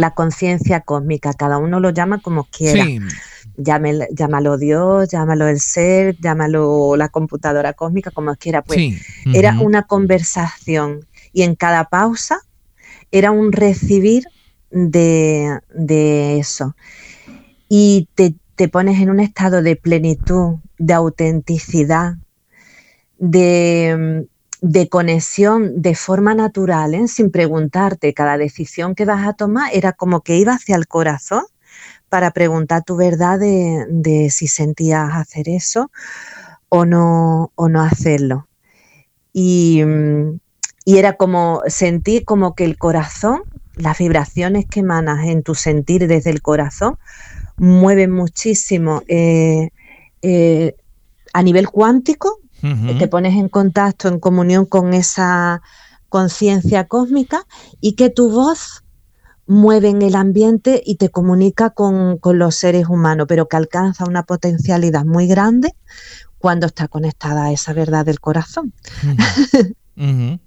la 0.00 0.10
conciencia 0.10 0.80
cósmica, 0.80 1.32
cada 1.34 1.58
uno 1.58 1.78
lo 1.78 1.90
llama 1.90 2.20
como 2.20 2.42
quiera. 2.42 2.84
llámalo 3.56 4.58
Dios, 4.58 5.08
llámalo 5.08 5.46
el 5.46 5.60
ser, 5.60 6.16
llámalo 6.18 6.96
la 6.96 7.10
computadora 7.10 7.74
cósmica, 7.74 8.10
como 8.10 8.34
quiera. 8.34 8.62
Pues 8.62 9.00
era 9.32 9.56
una 9.60 9.84
conversación 9.84 11.06
y 11.32 11.42
en 11.42 11.54
cada 11.54 11.84
pausa 11.84 12.40
era 13.12 13.30
un 13.30 13.52
recibir 13.52 14.24
de, 14.70 16.38
eso. 16.38 16.76
Y 17.68 18.08
te, 18.14 18.34
te 18.56 18.68
pones 18.68 19.00
en 19.00 19.10
un 19.10 19.20
estado 19.20 19.62
de 19.62 19.76
plenitud, 19.76 20.56
de 20.78 20.94
autenticidad, 20.94 22.14
de, 23.18 24.28
conexión 24.90 25.82
de 25.82 25.94
forma 25.94 26.34
natural, 26.34 26.94
¿eh? 26.94 27.08
sin 27.08 27.30
preguntarte. 27.30 28.14
Cada 28.14 28.38
decisión 28.38 28.94
que 28.94 29.04
vas 29.04 29.26
a 29.26 29.32
tomar 29.32 29.70
era 29.72 29.92
como 29.92 30.22
que 30.22 30.36
iba 30.36 30.54
hacia 30.54 30.76
el 30.76 30.86
corazón 30.86 31.44
para 32.08 32.30
preguntar 32.30 32.84
tu 32.84 32.96
verdad 32.96 33.38
de, 33.38 34.28
si 34.30 34.48
sentías 34.48 35.14
hacer 35.14 35.48
eso 35.48 35.90
o 36.68 36.84
no, 36.84 37.52
o 37.54 37.68
no 37.68 37.82
hacerlo. 37.82 38.48
Y, 39.32 39.82
y, 40.84 40.98
era 40.98 41.14
como 41.14 41.62
sentir 41.66 42.24
como 42.24 42.54
que 42.54 42.64
el 42.64 42.78
corazón, 42.78 43.42
las 43.76 43.98
vibraciones 43.98 44.66
que 44.66 44.80
emanas 44.80 45.26
en 45.26 45.42
tu 45.42 45.54
sentir 45.54 46.08
desde 46.08 46.30
el 46.30 46.42
corazón, 46.42 46.98
mueven 47.56 48.10
muchísimo 48.10 49.02
eh, 49.08 49.70
eh, 50.22 50.74
a 51.32 51.42
nivel 51.42 51.68
cuántico 51.68 52.40
te 52.98 53.06
pones 53.06 53.34
en 53.34 53.48
contacto, 53.48 54.08
en 54.08 54.18
comunión 54.18 54.66
con 54.66 54.94
esa 54.94 55.62
conciencia 56.08 56.88
cósmica 56.88 57.46
y 57.80 57.92
que 57.92 58.10
tu 58.10 58.30
voz 58.30 58.82
mueve 59.46 59.88
en 59.90 60.02
el 60.02 60.16
ambiente 60.16 60.82
y 60.84 60.96
te 60.96 61.08
comunica 61.08 61.70
con, 61.70 62.18
los 62.22 62.56
seres 62.56 62.88
humanos, 62.88 63.26
pero 63.28 63.46
que 63.46 63.56
alcanza 63.56 64.04
una 64.04 64.24
potencialidad 64.24 65.04
muy 65.04 65.28
grande 65.28 65.74
cuando 66.38 66.66
está 66.66 66.88
conectada 66.88 67.44
a 67.44 67.52
esa 67.52 67.72
verdad 67.72 68.04
del 68.04 68.20
corazón. 68.20 68.72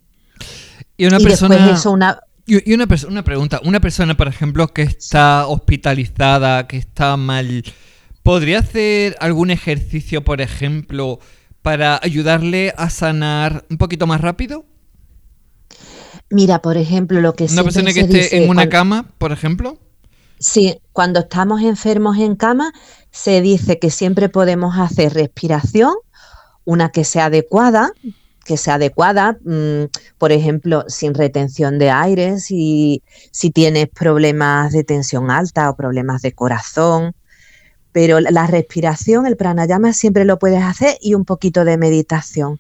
Y 0.98 1.06
una 1.06 1.18
persona... 1.20 1.80
una... 1.86 2.20
Y 2.50 2.74
una, 2.74 2.88
una 3.08 3.24
pregunta, 3.24 3.62
una 3.64 3.80
persona, 3.80 4.18
por 4.18 4.28
ejemplo, 4.28 4.70
que 4.70 4.82
está 4.82 5.46
hospitalizada, 5.46 6.66
que 6.66 6.78
está 6.78 7.16
mal, 7.16 7.64
¿podría 8.24 8.58
hacer 8.58 9.16
algún 9.20 9.52
ejercicio, 9.52 10.24
por 10.24 10.42
ejemplo, 10.42 11.20
para 11.62 12.00
ayudarle 12.02 12.74
a 12.76 12.90
sanar 12.90 13.66
un 13.70 13.78
poquito 13.78 14.08
más 14.08 14.20
rápido? 14.22 14.66
Mira, 16.32 16.64
por 16.64 16.78
ejemplo, 16.78 17.22
lo 17.22 17.36
que 17.36 17.46
Una 17.46 17.64
persona 17.64 17.94
que 17.94 18.00
esté 18.00 18.44
en 18.44 18.50
una 18.50 18.68
cama, 18.68 19.06
por 19.20 19.32
ejemplo. 19.32 19.78
Sí, 20.40 20.80
cuando 20.92 21.20
estamos 21.20 21.62
enfermos 21.62 22.18
en 22.18 22.36
cama, 22.36 22.74
se 23.12 23.42
dice 23.42 23.78
que 23.78 23.92
siempre 23.92 24.28
podemos 24.28 24.76
hacer 24.80 25.14
respiración, 25.14 25.94
una 26.66 26.90
que 26.90 27.04
sea 27.04 27.26
adecuada, 27.26 27.92
que 28.50 28.58
sea 28.58 28.74
adecuada, 28.74 29.38
mm, 29.46 29.92
por 30.18 30.32
ejemplo, 30.32 30.84
sin 30.88 31.14
retención 31.14 31.78
de 31.78 31.92
aire, 31.92 32.40
si, 32.40 33.04
si 33.30 33.52
tienes 33.52 33.90
problemas 33.90 34.72
de 34.72 34.84
tensión 34.84 35.30
alta 35.30 35.70
o 35.70 35.76
problemas 35.76 36.24
de 36.24 36.32
corazón, 36.32 37.14
pero 37.92 38.20
la 38.20 38.48
respiración, 38.48 39.28
el 39.28 39.38
pranayama 39.38 39.94
siempre 39.94 40.26
lo 40.26 40.40
puedes 40.40 40.64
hacer 40.64 40.98
y 41.00 41.14
un 41.14 41.26
poquito 41.26 41.64
de 41.64 41.78
meditación. 41.78 42.60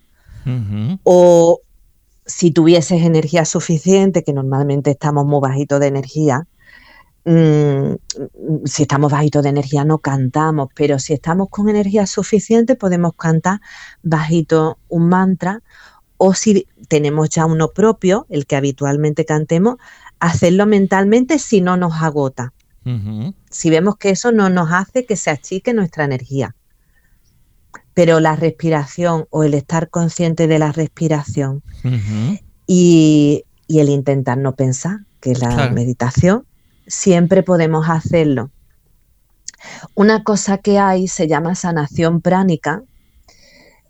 O 1.03 1.61
si 2.23 2.51
tuvieses 2.51 3.01
energía 3.01 3.45
suficiente, 3.45 4.23
que 4.23 4.33
normalmente 4.33 4.91
estamos 4.91 5.25
muy 5.25 5.41
bajitos 5.41 5.79
de 5.79 5.87
energía, 5.87 6.45
mm, 7.29 8.65
si 8.65 8.83
estamos 8.83 9.11
bajitos 9.11 9.43
de 9.43 9.49
energía 9.49 9.85
no 9.85 9.99
cantamos, 9.99 10.69
pero 10.75 10.99
si 10.99 11.13
estamos 11.13 11.49
con 11.49 11.69
energía 11.69 12.07
suficiente 12.07 12.75
podemos 12.75 13.13
cantar 13.15 13.61
bajito 14.01 14.79
un 14.87 15.09
mantra 15.09 15.61
o 16.17 16.33
si 16.33 16.67
tenemos 16.87 17.29
ya 17.29 17.45
uno 17.45 17.69
propio, 17.69 18.25
el 18.29 18.45
que 18.45 18.57
habitualmente 18.57 19.25
cantemos, 19.25 19.77
hacerlo 20.19 20.65
mentalmente 20.65 21.39
si 21.39 21.61
no 21.61 21.77
nos 21.77 22.01
agota. 22.01 22.53
Si 23.51 23.69
vemos 23.69 23.97
que 23.97 24.09
eso 24.09 24.31
no 24.31 24.49
nos 24.49 24.71
hace 24.71 25.05
que 25.05 25.15
se 25.15 25.29
achique 25.29 25.75
nuestra 25.75 26.05
energía. 26.05 26.55
Pero 27.93 28.19
la 28.19 28.35
respiración 28.35 29.27
o 29.29 29.43
el 29.43 29.53
estar 29.53 29.89
consciente 29.89 30.47
de 30.47 30.57
la 30.57 30.71
respiración 30.71 31.61
y, 32.65 33.45
y 33.67 33.79
el 33.79 33.89
intentar 33.89 34.39
no 34.39 34.55
pensar, 34.55 35.01
que 35.19 35.31
es 35.31 35.39
la 35.39 35.69
meditación, 35.69 36.45
siempre 36.89 37.43
podemos 37.43 37.89
hacerlo. 37.89 38.51
Una 39.93 40.23
cosa 40.23 40.57
que 40.57 40.79
hay 40.79 41.07
se 41.07 41.27
llama 41.27 41.55
sanación 41.55 42.19
pránica. 42.19 42.81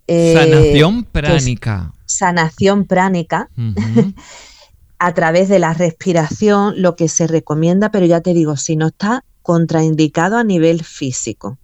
Eh, 0.06 0.34
sanación 0.36 1.04
pránica. 1.06 1.94
Sanación 2.06 2.86
pránica. 2.86 3.50
a 5.00 5.14
través 5.14 5.48
de 5.48 5.60
la 5.60 5.74
respiración, 5.74 6.82
lo 6.82 6.96
que 6.96 7.08
se 7.08 7.26
recomienda, 7.26 7.90
pero 7.90 8.06
ya 8.06 8.20
te 8.20 8.34
digo, 8.34 8.58
si 8.58 8.76
no 8.76 8.88
está 8.88 9.24
contraindicado 9.42 10.38
a 10.38 10.44
nivel 10.44 10.84
físico. 10.84 11.58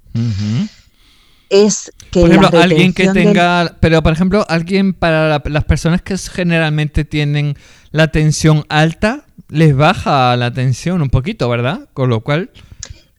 Es 1.49 1.91
que 2.11 2.21
por 2.21 2.29
ejemplo, 2.29 2.59
alguien 2.59 2.93
que 2.93 3.09
tenga, 3.09 3.75
pero 3.81 4.01
por 4.01 4.13
ejemplo, 4.13 4.45
alguien 4.47 4.93
para 4.93 5.43
las 5.45 5.63
personas 5.65 6.01
que 6.01 6.17
generalmente 6.17 7.03
tienen 7.03 7.57
la 7.95 8.09
tensión 8.09 8.65
alta, 8.67 9.23
les 9.47 9.73
baja 9.73 10.35
la 10.35 10.53
tensión 10.53 11.01
un 11.01 11.09
poquito, 11.09 11.47
¿verdad? 11.47 11.87
Con 11.93 12.09
lo 12.09 12.19
cual, 12.19 12.51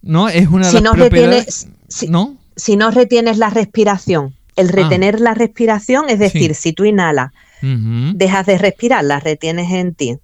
¿no? 0.03 0.29
Es 0.29 0.49
una 0.49 0.67
de 0.67 0.71
si 0.71 0.75
las 0.75 0.83
no 0.83 0.93
retienes, 0.93 1.69
si, 1.89 2.09
¿no? 2.09 2.37
si 2.57 2.77
no 2.77 2.91
retienes 2.91 3.39
la 3.39 3.49
respiración, 3.49 4.35
el 4.55 4.69
ah. 4.69 4.73
retener 4.73 5.19
la 5.19 5.33
respiración, 5.33 6.11
es 6.11 6.19
decir, 6.19 6.55
si 6.55 6.75
tú 6.75 6.85
inhalas, 6.85 7.33
dejas 7.63 8.45
de 8.45 8.59
respirar, 8.59 9.03
la 9.03 9.19
retienes 9.19 9.73
en 9.73 9.95
ti 9.95 10.19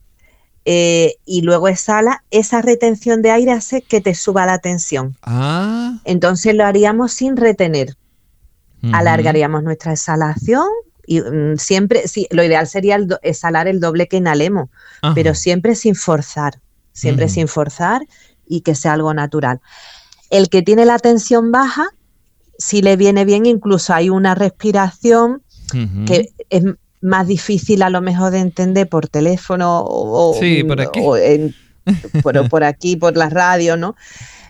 eh, 0.67 1.15
y 1.25 1.41
luego 1.41 1.69
exhala, 1.69 2.23
esa 2.31 2.61
retención 2.61 3.23
de 3.23 3.31
aire 3.31 3.53
hace 3.53 3.81
que 3.81 4.03
te 4.03 4.15
suba 4.15 4.45
la 4.45 4.59
tensión. 4.59 5.17
Ah. 5.23 5.99
Entonces 6.05 6.55
lo 6.55 6.67
haríamos 6.67 7.13
sin 7.13 7.39
retener. 7.39 7.97
Alargaríamos 8.93 9.63
nuestra 9.63 9.93
exhalación 9.93 10.67
y 11.07 11.21
mm, 11.21 11.57
siempre, 11.59 12.07
sí, 12.09 12.27
lo 12.31 12.45
ideal 12.45 12.67
sería 12.67 12.99
exhalar 13.23 13.69
el 13.69 13.81
doble 13.81 14.09
que 14.09 14.19
inhalemos, 14.19 14.69
pero 15.15 15.35
siempre 15.35 15.75
sin 15.75 15.95
forzar, 15.95 16.61
siempre 16.93 17.29
sin 17.29 17.49
forzar 17.49 18.03
y 18.47 18.61
que 18.61 18.75
sea 18.75 18.93
algo 18.95 19.13
natural. 19.15 19.61
El 20.31 20.49
que 20.49 20.63
tiene 20.63 20.85
la 20.85 20.99
tensión 20.99 21.53
baja, 21.53 21.89
si 22.59 22.83
le 22.83 22.97
viene 22.97 23.25
bien, 23.25 23.47
incluso 23.47 23.95
hay 23.95 24.11
una 24.11 24.35
respiración 24.35 25.43
que 26.07 26.29
es 26.51 26.65
más 27.01 27.27
difícil 27.27 27.83
a 27.83 27.91
lo 27.91 28.01
mejor 28.03 28.31
de 28.31 28.39
entender 28.39 28.89
por 28.89 29.09
teléfono 29.09 29.81
o, 29.81 30.39
por 30.69 30.81
aquí. 30.81 31.01
por, 32.51 32.65
aquí, 32.65 32.97
por 32.97 33.17
la 33.17 33.29
radio, 33.29 33.77
¿no? 33.77 33.97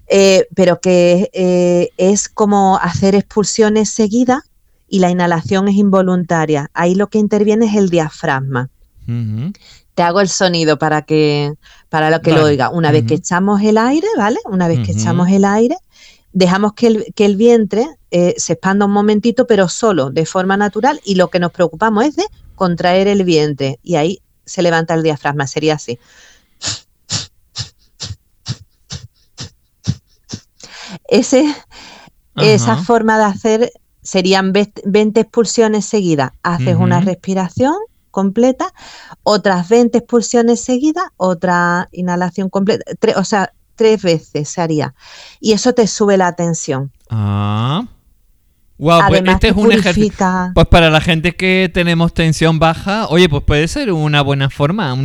Eh, 0.08 0.46
pero 0.54 0.80
que 0.80 1.30
eh, 1.32 1.90
es 1.96 2.28
como 2.28 2.76
hacer 2.76 3.14
expulsiones 3.14 3.88
seguidas 3.88 4.42
y 4.92 4.98
la 4.98 5.10
inhalación 5.10 5.68
es 5.68 5.76
involuntaria. 5.76 6.70
Ahí 6.74 6.94
lo 6.94 7.06
que 7.06 7.18
interviene 7.18 7.64
es 7.64 7.76
el 7.76 7.88
diafragma. 7.88 8.68
Te 9.94 10.02
hago 10.02 10.20
el 10.20 10.28
sonido 10.28 10.78
para 10.78 11.00
que 11.00 11.54
para 11.88 12.10
lo 12.10 12.20
que 12.20 12.32
lo 12.32 12.44
oiga. 12.44 12.68
Una 12.68 12.92
vez 12.92 13.04
que 13.06 13.14
echamos 13.14 13.62
el 13.62 13.78
aire, 13.78 14.06
¿vale? 14.18 14.38
Una 14.44 14.68
vez 14.68 14.80
que 14.84 14.92
echamos 14.92 15.30
el 15.30 15.46
aire, 15.46 15.78
dejamos 16.34 16.74
que 16.74 16.88
el, 16.88 17.06
que 17.14 17.24
el 17.24 17.36
vientre 17.36 17.88
eh, 18.10 18.34
se 18.36 18.52
expanda 18.52 18.84
un 18.84 18.92
momentito, 18.92 19.46
pero 19.46 19.66
solo, 19.66 20.10
de 20.10 20.26
forma 20.26 20.58
natural, 20.58 21.00
y 21.06 21.14
lo 21.14 21.28
que 21.28 21.40
nos 21.40 21.52
preocupamos 21.52 22.04
es 22.04 22.16
de 22.16 22.26
contraer 22.54 23.08
el 23.08 23.24
vientre, 23.24 23.78
y 23.82 23.94
ahí 23.94 24.20
se 24.44 24.60
levanta 24.60 24.92
el 24.92 25.02
diafragma, 25.02 25.46
sería 25.46 25.76
así. 25.76 25.98
Ese, 31.08 31.46
esa 32.36 32.76
forma 32.76 33.16
de 33.16 33.24
hacer 33.24 33.72
serían 34.02 34.52
20 34.52 35.20
expulsiones 35.20 35.84
seguidas. 35.84 36.32
Haces 36.42 36.76
una 36.76 37.00
respiración 37.00 37.74
completa, 38.10 38.72
otras 39.22 39.68
20 39.68 39.98
expulsiones 39.98 40.62
seguidas, 40.62 41.04
otra 41.16 41.88
inhalación 41.92 42.50
completa, 42.50 42.84
o 43.16 43.24
sea, 43.24 43.52
tres 43.74 44.02
veces 44.02 44.48
se 44.48 44.60
haría. 44.60 44.94
Y 45.40 45.52
eso 45.52 45.72
te 45.72 45.86
sube 45.86 46.16
la 46.16 46.34
tensión. 46.36 46.92
Ah. 47.10 47.86
Wow, 48.78 49.00
pues 49.08 49.22
este 49.24 49.48
es 49.48 49.56
un 49.56 49.70
ejercicio. 49.70 50.26
Pues 50.54 50.66
para 50.66 50.90
la 50.90 51.00
gente 51.00 51.36
que 51.36 51.70
tenemos 51.72 52.12
tensión 52.14 52.58
baja, 52.58 53.06
oye, 53.08 53.28
pues 53.28 53.44
puede 53.44 53.68
ser 53.68 53.92
una 53.92 54.22
buena 54.22 54.50
forma, 54.50 54.96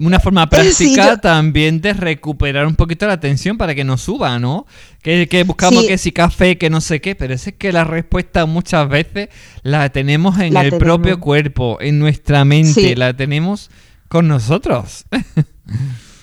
una 0.00 0.20
forma 0.20 0.48
práctica 0.48 1.16
también 1.20 1.80
de 1.80 1.92
recuperar 1.92 2.66
un 2.66 2.74
poquito 2.74 3.06
la 3.06 3.20
tensión 3.20 3.58
para 3.58 3.74
que 3.74 3.84
no 3.84 3.98
suba, 3.98 4.38
¿no? 4.38 4.66
Que, 5.02 5.44
buscamos 5.46 5.84
que 5.84 5.98
si 5.98 6.12
café, 6.12 6.58
que 6.58 6.70
no 6.70 6.80
sé 6.80 7.00
qué, 7.00 7.14
pero 7.14 7.34
es 7.34 7.52
que 7.56 7.72
la 7.72 7.84
respuesta 7.84 8.46
muchas 8.46 8.88
veces 8.88 9.28
la 9.62 9.88
tenemos 9.90 10.38
en 10.38 10.56
el 10.56 10.76
propio 10.78 11.20
cuerpo, 11.20 11.78
en 11.80 11.98
nuestra 11.98 12.44
mente, 12.44 12.96
la 12.96 13.14
tenemos 13.14 13.70
con 14.08 14.28
nosotros. 14.28 15.04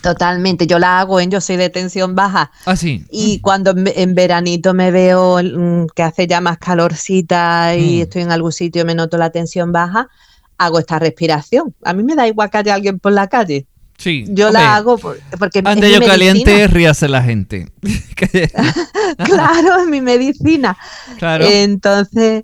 Totalmente, 0.01 0.67
yo 0.67 0.79
la 0.79 0.99
hago 0.99 1.19
en 1.19 1.31
Yo 1.31 1.41
soy 1.41 1.57
de 1.57 1.69
tensión 1.69 2.15
baja. 2.15 2.51
Ah, 2.65 2.75
sí. 2.75 3.05
Y 3.11 3.39
cuando 3.41 3.73
en, 3.75 4.15
veranito 4.15 4.73
me 4.73 4.91
veo 4.91 5.41
mm, 5.43 5.87
que 5.95 6.03
hace 6.03 6.27
ya 6.27 6.39
más 6.39 6.59
calorcita 6.59 7.75
y 7.75 7.97
mm. 7.97 8.01
estoy 8.03 8.21
en 8.21 8.31
algún 8.31 8.51
sitio 8.51 8.83
y 8.83 8.85
me 8.85 8.95
noto 8.95 9.17
la 9.17 9.31
tensión 9.31 9.71
baja, 9.71 10.09
hago 10.57 10.79
esta 10.79 10.99
respiración. 10.99 11.75
A 11.83 11.93
mí 11.93 12.03
me 12.03 12.15
da 12.15 12.27
igual 12.27 12.49
que 12.49 12.57
haya 12.57 12.73
alguien 12.73 12.99
por 12.99 13.11
la 13.11 13.27
calle. 13.27 13.65
Sí. 13.97 14.25
Yo 14.29 14.51
la 14.51 14.75
hago 14.75 14.97
porque. 14.97 15.61
Ante 15.63 15.91
yo 15.91 15.99
caliente, 15.99 16.67
ríase 16.67 17.07
la 17.07 17.23
gente. 17.23 17.71
claro, 19.25 19.81
es 19.81 19.87
mi 19.87 20.01
medicina. 20.01 20.77
Claro. 21.17 21.45
Entonces, 21.47 22.43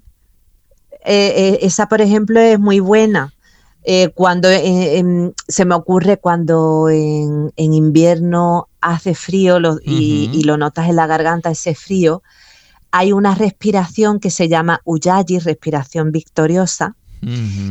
eh, 1.06 1.34
eh, 1.36 1.60
esa, 1.62 1.88
por 1.88 2.02
ejemplo, 2.02 2.40
es 2.40 2.60
muy 2.60 2.80
buena 2.80 3.34
eh, 3.86 4.12
cuando 4.16 4.50
eh, 4.50 5.34
se 5.48 5.66
me 5.66 5.76
ocurre 5.76 6.18
cuando 6.18 6.88
en, 6.90 7.52
invierno 7.58 8.70
hace 8.80 9.14
frío 9.14 9.58
y, 9.84 10.42
lo 10.44 10.58
notas 10.58 10.90
en 10.90 10.96
la 10.96 11.08
garganta 11.08 11.52
ese 11.52 11.76
frío, 11.76 12.24
hay 12.92 13.12
una 13.12 13.36
respiración 13.36 14.20
que 14.20 14.30
se 14.30 14.48
llama 14.48 14.80
Uyayi, 14.86 15.40
respiración 15.40 16.12
victoriosa, 16.12 16.96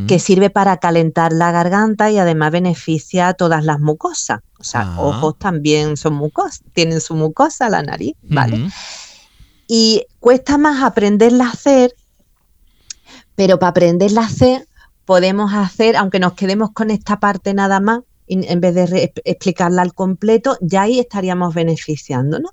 que 0.06 0.18
sirve 0.18 0.50
para 0.50 0.76
calentar 0.78 1.32
la 1.32 1.52
garganta 1.52 2.10
y 2.10 2.18
además 2.18 2.52
beneficia 2.52 3.28
a 3.28 3.34
todas 3.34 3.64
las 3.64 3.80
mucosas. 3.80 4.40
O 4.58 4.64
sea, 4.64 4.82
ah. 4.82 5.00
ojos 5.00 5.38
también 5.38 5.96
son 5.96 6.14
mucosas, 6.14 6.62
tienen 6.72 7.00
su 7.00 7.14
mucosa, 7.14 7.68
la 7.68 7.82
nariz, 7.82 8.14
¿vale? 8.22 8.70
Y 9.66 10.06
cuesta 10.20 10.58
más 10.58 10.82
aprenderla 10.82 11.46
a 11.46 11.50
hacer, 11.50 11.94
pero 13.34 13.58
para 13.58 13.70
aprenderla 13.70 14.22
a 14.22 14.26
hacer 14.26 14.66
podemos 15.04 15.52
hacer, 15.52 15.96
aunque 15.96 16.20
nos 16.20 16.34
quedemos 16.34 16.70
con 16.72 16.90
esta 16.90 17.18
parte 17.18 17.54
nada 17.54 17.80
más, 17.80 18.00
en 18.28 18.60
vez 18.60 18.74
de 18.74 19.12
explicarla 19.24 19.82
al 19.82 19.92
completo, 19.92 20.56
ya 20.60 20.82
ahí 20.82 21.00
estaríamos 21.00 21.54
beneficiándonos, 21.54 22.52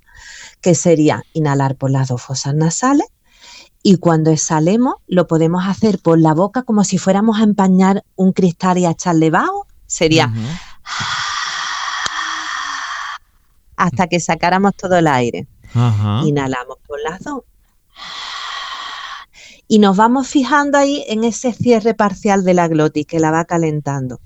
que 0.60 0.74
sería 0.74 1.22
inhalar 1.32 1.76
por 1.76 1.90
las 1.90 2.08
dos 2.08 2.20
fosas 2.20 2.54
nasales 2.54 3.06
y 3.82 3.96
cuando 3.96 4.30
exhalemos 4.30 4.94
lo 5.06 5.26
podemos 5.26 5.66
hacer 5.66 5.98
por 5.98 6.18
la 6.18 6.34
boca 6.34 6.62
como 6.62 6.84
si 6.84 6.98
fuéramos 6.98 7.40
a 7.40 7.44
empañar 7.44 8.04
un 8.16 8.32
cristal 8.32 8.78
y 8.78 8.86
a 8.86 8.90
echarle 8.90 9.30
bajo, 9.30 9.66
sería 9.86 10.32
hasta 13.76 14.06
que 14.06 14.20
sacáramos 14.20 14.74
todo 14.76 14.96
el 14.96 15.06
aire. 15.06 15.46
Inhalamos 16.24 16.76
por 16.86 17.00
las 17.00 17.22
dos 17.22 17.42
y 19.70 19.78
nos 19.78 19.96
vamos 19.96 20.26
fijando 20.26 20.78
ahí 20.78 21.04
en 21.06 21.22
ese 21.22 21.52
cierre 21.52 21.94
parcial 21.94 22.42
de 22.42 22.54
la 22.54 22.66
glotis 22.66 23.06
que 23.06 23.20
la 23.20 23.30
va 23.30 23.44
calentando. 23.44 24.18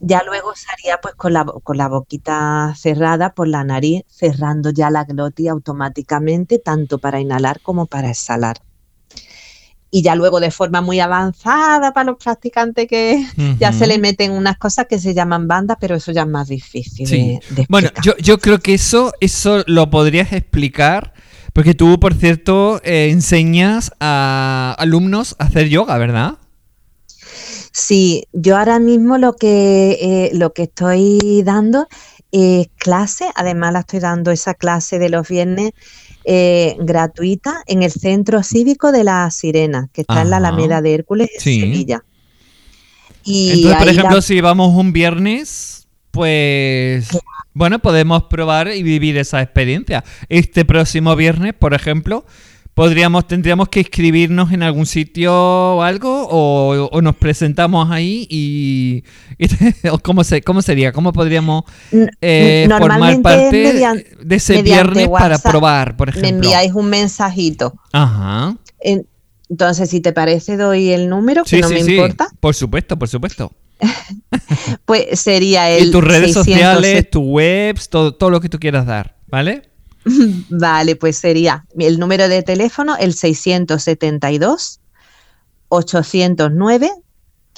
Ya 0.00 0.22
luego 0.24 0.52
sería 0.54 0.98
pues 1.00 1.14
con 1.14 1.32
la, 1.32 1.44
con 1.44 1.76
la 1.76 1.88
boquita 1.88 2.74
cerrada 2.76 3.34
por 3.34 3.48
la 3.48 3.64
nariz, 3.64 4.02
cerrando 4.08 4.70
ya 4.70 4.90
la 4.90 5.04
glotis 5.04 5.48
automáticamente, 5.48 6.58
tanto 6.58 6.98
para 6.98 7.20
inhalar 7.20 7.60
como 7.60 7.86
para 7.86 8.10
exhalar. 8.10 8.58
Y 9.90 10.02
ya 10.02 10.14
luego 10.14 10.40
de 10.40 10.50
forma 10.50 10.82
muy 10.82 11.00
avanzada 11.00 11.92
para 11.94 12.10
los 12.10 12.22
practicantes 12.22 12.86
que 12.88 13.24
ya 13.58 13.72
se 13.72 13.86
le 13.86 13.98
meten 13.98 14.32
unas 14.32 14.58
cosas 14.58 14.86
que 14.86 14.98
se 14.98 15.14
llaman 15.14 15.48
bandas, 15.48 15.78
pero 15.80 15.96
eso 15.96 16.12
ya 16.12 16.22
es 16.22 16.28
más 16.28 16.48
difícil. 16.48 17.08
De, 17.08 17.66
bueno, 17.68 17.90
yo, 18.02 18.16
yo 18.18 18.38
creo 18.38 18.58
que 18.58 18.74
eso, 18.74 19.12
eso 19.20 19.64
lo 19.66 19.88
podrías 19.90 20.32
explicar 20.32 21.14
porque 21.58 21.74
tú, 21.74 21.98
por 21.98 22.14
cierto, 22.14 22.80
eh, 22.84 23.08
enseñas 23.10 23.92
a 24.00 24.76
alumnos 24.78 25.34
a 25.38 25.44
hacer 25.46 25.68
yoga, 25.68 25.98
¿verdad? 25.98 26.38
Sí, 27.72 28.24
yo 28.32 28.56
ahora 28.56 28.78
mismo 28.78 29.18
lo 29.18 29.34
que, 29.34 29.98
eh, 30.00 30.30
lo 30.34 30.52
que 30.52 30.64
estoy 30.64 31.42
dando 31.44 31.86
es 32.30 32.68
clase, 32.76 33.26
además 33.34 33.72
la 33.72 33.80
estoy 33.80 34.00
dando 34.00 34.30
esa 34.30 34.54
clase 34.54 34.98
de 34.98 35.08
los 35.08 35.28
viernes 35.28 35.72
eh, 36.24 36.76
gratuita 36.78 37.62
en 37.66 37.82
el 37.82 37.90
Centro 37.90 38.42
Cívico 38.42 38.92
de 38.92 39.04
la 39.04 39.30
Sirena, 39.30 39.88
que 39.92 40.02
está 40.02 40.22
en 40.22 40.30
la 40.30 40.36
Alameda 40.36 40.82
de 40.82 40.94
Hércules, 40.94 41.30
en 41.34 41.40
Sevilla. 41.40 42.04
Y 43.24 43.50
Entonces, 43.50 43.78
por 43.78 43.88
ejemplo, 43.88 44.22
si 44.22 44.40
vamos 44.40 44.74
un 44.74 44.92
viernes, 44.92 45.88
pues 46.10 47.08
bueno, 47.54 47.78
podemos 47.80 48.24
probar 48.24 48.68
y 48.68 48.82
vivir 48.82 49.16
esa 49.18 49.42
experiencia. 49.42 50.04
Este 50.28 50.64
próximo 50.64 51.16
viernes, 51.16 51.54
por 51.54 51.74
ejemplo, 51.74 52.24
podríamos, 52.78 53.26
tendríamos 53.26 53.68
que 53.70 53.80
inscribirnos 53.80 54.52
en 54.52 54.62
algún 54.62 54.86
sitio 54.86 55.34
o 55.34 55.82
algo, 55.82 56.28
o, 56.30 57.00
nos 57.02 57.16
presentamos 57.16 57.90
ahí 57.90 58.24
y, 58.30 59.02
¿cómo, 60.02 60.22
se, 60.22 60.42
cómo 60.42 60.62
sería, 60.62 60.92
cómo 60.92 61.12
podríamos 61.12 61.64
eh, 62.20 62.68
formar 62.78 63.20
parte 63.20 63.74
de 64.22 64.36
ese 64.36 64.62
viernes 64.62 65.08
para 65.08 65.38
probar, 65.38 65.96
por 65.96 66.08
ejemplo. 66.08 66.30
Me 66.30 66.36
enviáis 66.36 66.72
un 66.72 66.88
mensajito. 66.88 67.74
Ajá. 67.92 68.56
entonces, 69.48 69.90
si 69.90 69.98
te 70.00 70.12
parece, 70.12 70.56
doy 70.56 70.90
el 70.90 71.08
número, 71.08 71.42
que 71.42 71.60
no 71.60 71.70
me 71.70 71.80
importa. 71.80 72.28
Por 72.38 72.54
supuesto, 72.54 72.96
por 72.96 73.08
supuesto. 73.08 73.50
pues 74.84 75.18
sería 75.18 75.68
el. 75.68 75.88
Y 75.88 75.90
tus 75.90 76.04
redes 76.04 76.32
sociales, 76.32 77.10
tu 77.10 77.22
webs, 77.22 77.88
todo, 77.88 78.14
todo 78.14 78.30
lo 78.30 78.40
que 78.40 78.48
tú 78.48 78.60
quieras 78.60 78.86
dar, 78.86 79.16
¿vale? 79.26 79.68
Vale, 80.50 80.96
pues 80.96 81.16
sería 81.16 81.64
el 81.78 81.98
número 81.98 82.28
de 82.28 82.42
teléfono, 82.42 82.96
el 82.96 83.14
672 83.14 84.80
809 85.68 86.90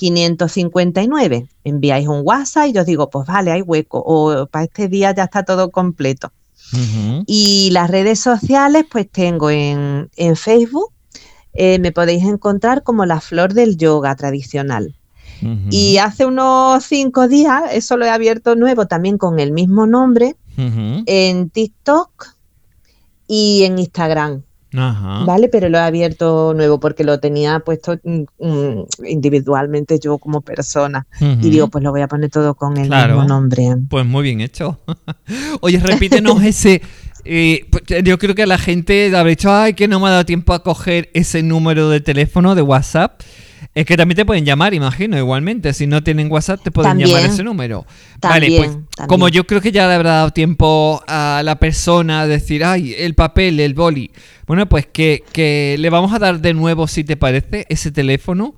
559. 0.00 1.48
Enviáis 1.64 2.08
un 2.08 2.22
WhatsApp 2.24 2.68
y 2.68 2.72
yo 2.72 2.80
os 2.80 2.86
digo, 2.86 3.10
pues 3.10 3.26
vale, 3.26 3.52
hay 3.52 3.60
hueco, 3.60 4.02
o 4.04 4.46
para 4.46 4.64
este 4.64 4.88
día 4.88 5.14
ya 5.14 5.24
está 5.24 5.42
todo 5.42 5.70
completo. 5.70 6.32
Y 7.26 7.70
las 7.72 7.90
redes 7.90 8.20
sociales, 8.20 8.84
pues 8.90 9.10
tengo 9.10 9.50
en, 9.50 10.08
Facebook, 10.36 10.92
eh, 11.52 11.78
me 11.80 11.92
podéis 11.92 12.24
encontrar 12.24 12.82
como 12.82 13.04
la 13.04 13.20
flor 13.20 13.52
del 13.52 13.76
yoga 13.76 14.14
tradicional. 14.14 14.94
Y 15.70 15.96
hace 15.96 16.26
unos 16.26 16.84
cinco 16.84 17.26
días, 17.26 17.62
eso 17.72 17.96
lo 17.96 18.04
he 18.04 18.10
abierto 18.10 18.56
nuevo 18.56 18.86
también 18.86 19.18
con 19.18 19.40
el 19.40 19.52
mismo 19.52 19.86
nombre, 19.86 20.36
en 20.56 21.50
TikTok 21.50 22.39
y 23.30 23.62
en 23.62 23.78
Instagram. 23.78 24.42
¿Vale? 24.72 25.48
Pero 25.48 25.68
lo 25.68 25.78
he 25.78 25.80
abierto 25.80 26.52
nuevo 26.54 26.80
porque 26.80 27.04
lo 27.04 27.18
tenía 27.20 27.60
puesto 27.60 27.98
mm, 28.02 28.22
mm, 28.38 28.84
individualmente 29.06 29.98
yo 30.00 30.18
como 30.18 30.40
persona. 30.40 31.06
Y 31.20 31.50
digo, 31.50 31.68
pues 31.68 31.84
lo 31.84 31.92
voy 31.92 32.00
a 32.00 32.08
poner 32.08 32.30
todo 32.30 32.54
con 32.54 32.76
el 32.76 32.90
mismo 32.90 33.24
nombre. 33.24 33.76
Pues 33.88 34.04
muy 34.04 34.24
bien 34.24 34.40
hecho. 34.40 34.80
Oye, 35.60 35.78
repítenos 35.78 36.42
ese. 36.42 36.82
Eh, 37.24 37.66
pues, 37.70 37.84
yo 38.02 38.18
creo 38.18 38.34
que 38.34 38.46
la 38.46 38.58
gente 38.58 39.14
habrá 39.14 39.30
dicho, 39.30 39.52
ay, 39.52 39.74
que 39.74 39.86
no 39.86 40.00
me 40.00 40.08
ha 40.08 40.10
dado 40.10 40.24
tiempo 40.24 40.54
a 40.54 40.62
coger 40.62 41.10
ese 41.14 41.42
número 41.42 41.88
de 41.88 42.00
teléfono 42.00 42.54
de 42.54 42.62
WhatsApp. 42.62 43.20
Es 43.72 43.86
que 43.86 43.96
también 43.96 44.16
te 44.16 44.24
pueden 44.24 44.44
llamar, 44.44 44.74
imagino, 44.74 45.16
igualmente. 45.16 45.72
Si 45.72 45.86
no 45.86 46.02
tienen 46.02 46.30
WhatsApp, 46.30 46.60
te 46.62 46.72
pueden 46.72 46.98
llamar 46.98 47.24
ese 47.24 47.44
número. 47.44 47.86
vale, 48.20 48.48
pues 48.56 49.06
como 49.08 49.28
yo 49.28 49.46
creo 49.46 49.60
que 49.60 49.70
ya 49.70 49.86
le 49.86 49.94
habrá 49.94 50.10
dado 50.10 50.30
tiempo 50.32 51.02
a 51.06 51.42
la 51.44 51.56
persona 51.60 52.22
a 52.22 52.26
decir, 52.26 52.64
ay, 52.64 52.94
el 52.98 53.14
papel, 53.14 53.60
el 53.60 53.74
boli. 53.74 54.10
Bueno, 54.46 54.68
pues 54.68 54.86
que, 54.86 55.76
le 55.78 55.90
vamos 55.90 56.12
a 56.12 56.18
dar 56.18 56.40
de 56.40 56.52
nuevo, 56.52 56.88
si 56.88 57.04
te 57.04 57.16
parece, 57.16 57.66
ese 57.68 57.92
teléfono. 57.92 58.54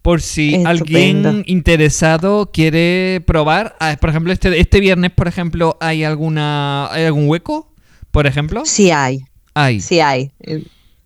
Por 0.00 0.20
si 0.20 0.62
alguien 0.66 1.44
interesado 1.46 2.50
quiere 2.52 3.22
probar. 3.26 3.74
Ah, 3.80 3.96
por 3.98 4.10
ejemplo, 4.10 4.32
este, 4.32 4.58
este 4.60 4.80
viernes, 4.80 5.10
por 5.12 5.28
ejemplo, 5.28 5.78
¿hay 5.80 6.04
alguna 6.04 6.88
¿hay 6.90 7.04
algún 7.04 7.26
hueco? 7.26 7.72
Por 8.10 8.26
ejemplo. 8.26 8.62
Sí 8.66 8.90
hay. 8.90 9.24
Hay. 9.54 9.80
Sí 9.80 10.00
hay. 10.00 10.30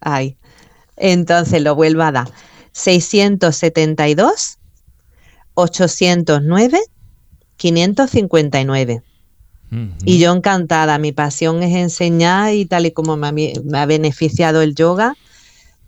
Hay. 0.00 0.36
Entonces 0.96 1.62
lo 1.62 1.76
vuelvo 1.76 2.02
a 2.02 2.10
dar. 2.10 2.28
672 2.72 4.59
809 5.54 6.78
559. 7.57 9.02
Y 10.04 10.18
yo 10.18 10.33
encantada, 10.33 10.98
mi 10.98 11.12
pasión 11.12 11.62
es 11.62 11.76
enseñar 11.76 12.54
y 12.54 12.64
tal 12.64 12.87
y 12.87 12.92
como 12.92 13.18
me 13.18 13.52
ha, 13.74 13.87
beneficiado 13.87 14.62
el 14.62 14.74
yoga, 14.74 15.14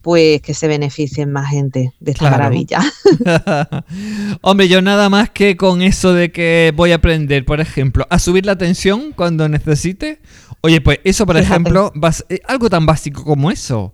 pues 0.02 0.42
que 0.42 0.52
se 0.52 0.68
beneficien 0.68 1.32
más 1.32 1.48
gente 1.48 1.94
de 1.98 2.12
esta 2.12 2.30
maravilla. 2.30 2.80
Hombre, 4.42 4.68
yo 4.68 4.82
nada 4.82 5.08
más 5.08 5.30
que 5.30 5.56
con 5.56 5.80
eso 5.80 6.12
de 6.12 6.30
que 6.30 6.74
voy 6.76 6.92
a 6.92 6.96
aprender, 6.96 7.46
por 7.46 7.60
ejemplo, 7.60 8.06
a 8.10 8.18
subir 8.18 8.44
la 8.44 8.58
tensión 8.58 9.12
cuando 9.12 9.48
necesite. 9.48 10.20
Oye, 10.60 10.82
pues 10.82 10.98
eso, 11.04 11.24
por 11.24 11.38
ejemplo, 11.38 11.90
eh, 12.28 12.40
algo 12.46 12.68
tan 12.68 12.84
básico 12.84 13.24
como 13.24 13.50
eso. 13.50 13.92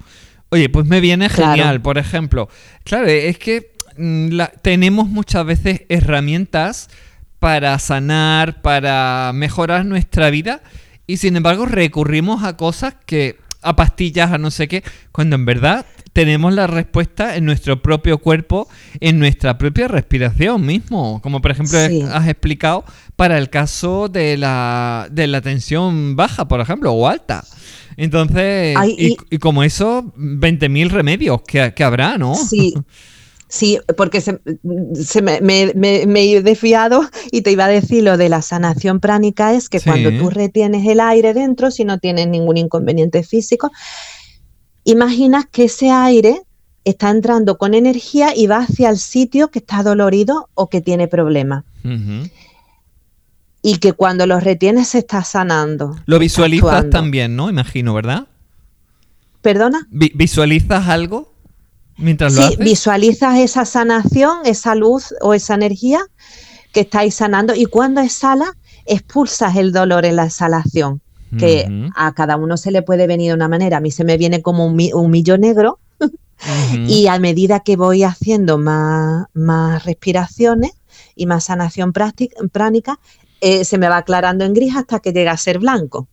Oye, 0.56 0.68
pues 0.68 0.86
me 0.86 1.00
viene 1.00 1.28
genial, 1.28 1.82
por 1.82 1.98
ejemplo. 1.98 2.48
Claro, 2.84 3.06
es 3.06 3.38
que 3.38 3.72
mm, 3.98 4.38
tenemos 4.62 5.08
muchas 5.08 5.44
veces 5.44 5.82
herramientas 5.88 6.88
para 7.38 7.78
sanar, 7.78 8.62
para 8.62 9.32
mejorar 9.34 9.84
nuestra 9.84 10.30
vida 10.30 10.62
y 11.06 11.18
sin 11.18 11.36
embargo 11.36 11.66
recurrimos 11.66 12.42
a 12.42 12.56
cosas 12.56 12.94
que, 13.04 13.36
a 13.62 13.76
pastillas, 13.76 14.32
a 14.32 14.38
no 14.38 14.50
sé 14.50 14.66
qué, 14.66 14.82
cuando 15.12 15.36
en 15.36 15.44
verdad 15.44 15.86
tenemos 16.12 16.54
la 16.54 16.66
respuesta 16.66 17.36
en 17.36 17.44
nuestro 17.44 17.82
propio 17.82 18.16
cuerpo, 18.16 18.68
en 19.00 19.18
nuestra 19.18 19.58
propia 19.58 19.86
respiración 19.86 20.64
mismo, 20.64 21.20
como 21.20 21.42
por 21.42 21.50
ejemplo 21.50 21.78
has 21.78 22.26
explicado 22.26 22.84
para 23.16 23.36
el 23.36 23.50
caso 23.50 24.08
de 24.08 24.38
la, 24.38 25.08
de 25.10 25.26
la 25.26 25.42
tensión 25.42 26.16
baja, 26.16 26.48
por 26.48 26.60
ejemplo, 26.60 26.92
o 26.92 27.06
alta. 27.06 27.44
Entonces, 27.96 28.76
y, 28.98 29.38
como 29.38 29.62
eso, 29.62 30.12
20.000 30.16 30.90
remedios 30.90 31.42
que, 31.42 31.72
que, 31.74 31.84
habrá, 31.84 32.18
¿no? 32.18 32.34
Sí. 32.34 32.74
Sí, 33.48 33.78
porque 33.96 34.20
se, 34.20 34.40
me, 35.22 35.38
he 35.38 36.42
desviado 36.42 37.08
y 37.30 37.42
te 37.42 37.52
iba 37.52 37.66
a 37.66 37.68
decir 37.68 38.02
lo 38.02 38.16
de 38.16 38.28
la 38.28 38.42
sanación 38.42 38.98
pránica 38.98 39.54
es 39.54 39.68
que 39.68 39.80
cuando 39.80 40.10
tú 40.18 40.30
retienes 40.30 40.84
el 40.86 40.98
aire 40.98 41.32
dentro, 41.32 41.70
si 41.70 41.84
no 41.84 41.98
tienes 41.98 42.26
ningún 42.26 42.56
inconveniente 42.56 43.22
físico, 43.22 43.70
imaginas 44.82 45.46
que 45.46 45.64
ese 45.64 45.90
aire 45.90 46.42
está 46.84 47.10
entrando 47.10 47.56
con 47.56 47.74
energía 47.74 48.34
y 48.36 48.48
va 48.48 48.58
hacia 48.58 48.90
el 48.90 48.98
sitio 48.98 49.48
que 49.48 49.60
está 49.60 49.84
dolorido 49.84 50.48
o 50.54 50.68
que 50.68 50.80
tiene 50.80 51.06
problemas 51.06 51.64
y 53.66 53.78
que 53.78 53.94
cuando 53.94 54.28
los 54.28 54.44
retienes 54.44 54.86
se 54.86 54.98
está 54.98 55.24
sanando. 55.24 55.96
Lo 56.06 56.20
visualizas 56.20 56.88
también, 56.88 57.34
¿no? 57.34 57.50
Imagino, 57.50 57.94
¿verdad? 57.94 58.28
¿Perdona? 59.42 59.88
¿Visualizas 59.90 60.86
algo 60.86 61.32
mientras 61.96 62.32
lo 62.36 62.42
haces? 62.42 62.58
visualizas 62.58 63.40
esa 63.40 63.64
sanación, 63.64 64.38
esa 64.44 64.76
luz 64.76 65.12
o 65.20 65.34
esa 65.34 65.54
energía 65.54 65.98
que 66.72 66.82
estáis 66.82 67.16
sanando 67.16 67.56
y 67.56 67.64
cuando 67.64 68.00
exhala, 68.00 68.56
expulsas 68.84 69.56
el 69.56 69.72
dolor 69.72 70.04
en 70.04 70.14
la 70.14 70.26
exhalación, 70.26 71.00
que 71.36 71.68
a 71.96 72.14
cada 72.14 72.36
uno 72.36 72.56
se 72.56 72.70
le 72.70 72.82
puede 72.82 73.08
venir 73.08 73.30
de 73.30 73.34
una 73.34 73.48
manera. 73.48 73.78
A 73.78 73.80
mí 73.80 73.90
se 73.90 74.04
me 74.04 74.16
viene 74.16 74.42
como 74.42 74.64
un, 74.64 74.76
millo 75.10 75.38
negro 75.38 75.80
y 76.86 77.08
a 77.08 77.18
medida 77.18 77.64
que 77.64 77.74
voy 77.74 78.04
haciendo 78.04 78.58
más, 78.58 79.26
más 79.34 79.84
respiraciones 79.84 80.74
y 81.16 81.26
más 81.26 81.44
sanación 81.44 81.92
práctica, 81.92 83.00
eh, 83.40 83.64
se 83.64 83.78
me 83.78 83.88
va 83.88 83.98
aclarando 83.98 84.44
en 84.44 84.54
gris 84.54 84.76
hasta 84.76 85.00
que 85.00 85.12
llega 85.12 85.32
a 85.32 85.36
ser 85.36 85.58
blanco 85.58 86.08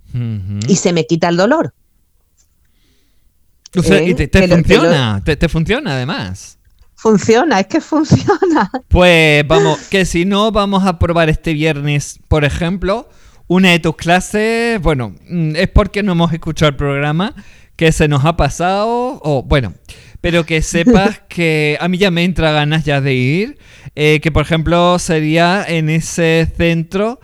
y 0.68 0.76
se 0.76 0.94
me 0.94 1.06
quita 1.06 1.30
el 1.30 1.38
dolor. 1.38 1.74
O 3.76 3.82
sea, 3.82 3.98
¿Eh? 3.98 4.14
te, 4.14 4.48
funciona, 4.48 5.22
te, 5.24 5.50
funciona 5.50 5.96
además. 5.96 6.60
Funciona, 6.96 7.60
es 7.60 7.68
que 7.68 7.82
funciona. 7.82 8.72
Pues 8.88 9.48
vamos, 9.48 9.80
que 9.90 10.06
si 10.06 10.26
no, 10.26 10.52
vamos 10.52 10.86
a 10.86 11.00
probar 11.00 11.30
este 11.30 11.54
viernes, 11.54 12.20
por 12.28 12.46
ejemplo, 12.46 13.10
una 13.48 13.72
de 13.72 13.80
tus 13.80 13.96
clases. 13.96 14.80
Bueno, 14.82 15.16
mm, 15.28 15.56
es 15.56 15.70
porque 15.70 16.04
no 16.04 16.12
hemos 16.12 16.32
escuchado 16.34 16.70
el 16.70 16.76
programa, 16.76 17.34
que 17.76 17.92
se 17.92 18.08
nos 18.08 18.24
ha 18.26 18.38
pasado, 18.38 19.20
o 19.24 19.44
bueno, 19.44 19.74
pero 20.22 20.46
que 20.46 20.62
sepas 20.62 21.20
que 21.28 21.78
a 21.82 21.88
mí 21.88 21.98
ya 21.98 22.12
me 22.12 22.24
entra 22.24 22.52
ganas 22.52 22.86
ya 22.86 23.02
de 23.02 23.14
ir, 23.16 23.58
eh, 23.96 24.20
que 24.22 24.32
por 24.32 24.44
ejemplo 24.44 24.98
sería 25.00 25.64
en 25.68 25.90
ese 25.90 26.52
centro 26.58 27.20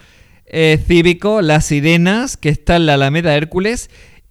eh, 0.46 0.84
cívico 0.86 1.42
Las 1.42 1.66
Sirenas, 1.66 2.38
que 2.38 2.50
está 2.50 2.76
en 2.76 2.86
la 2.86 2.96
Alameda 2.96 3.36
Hércules, 3.36 3.90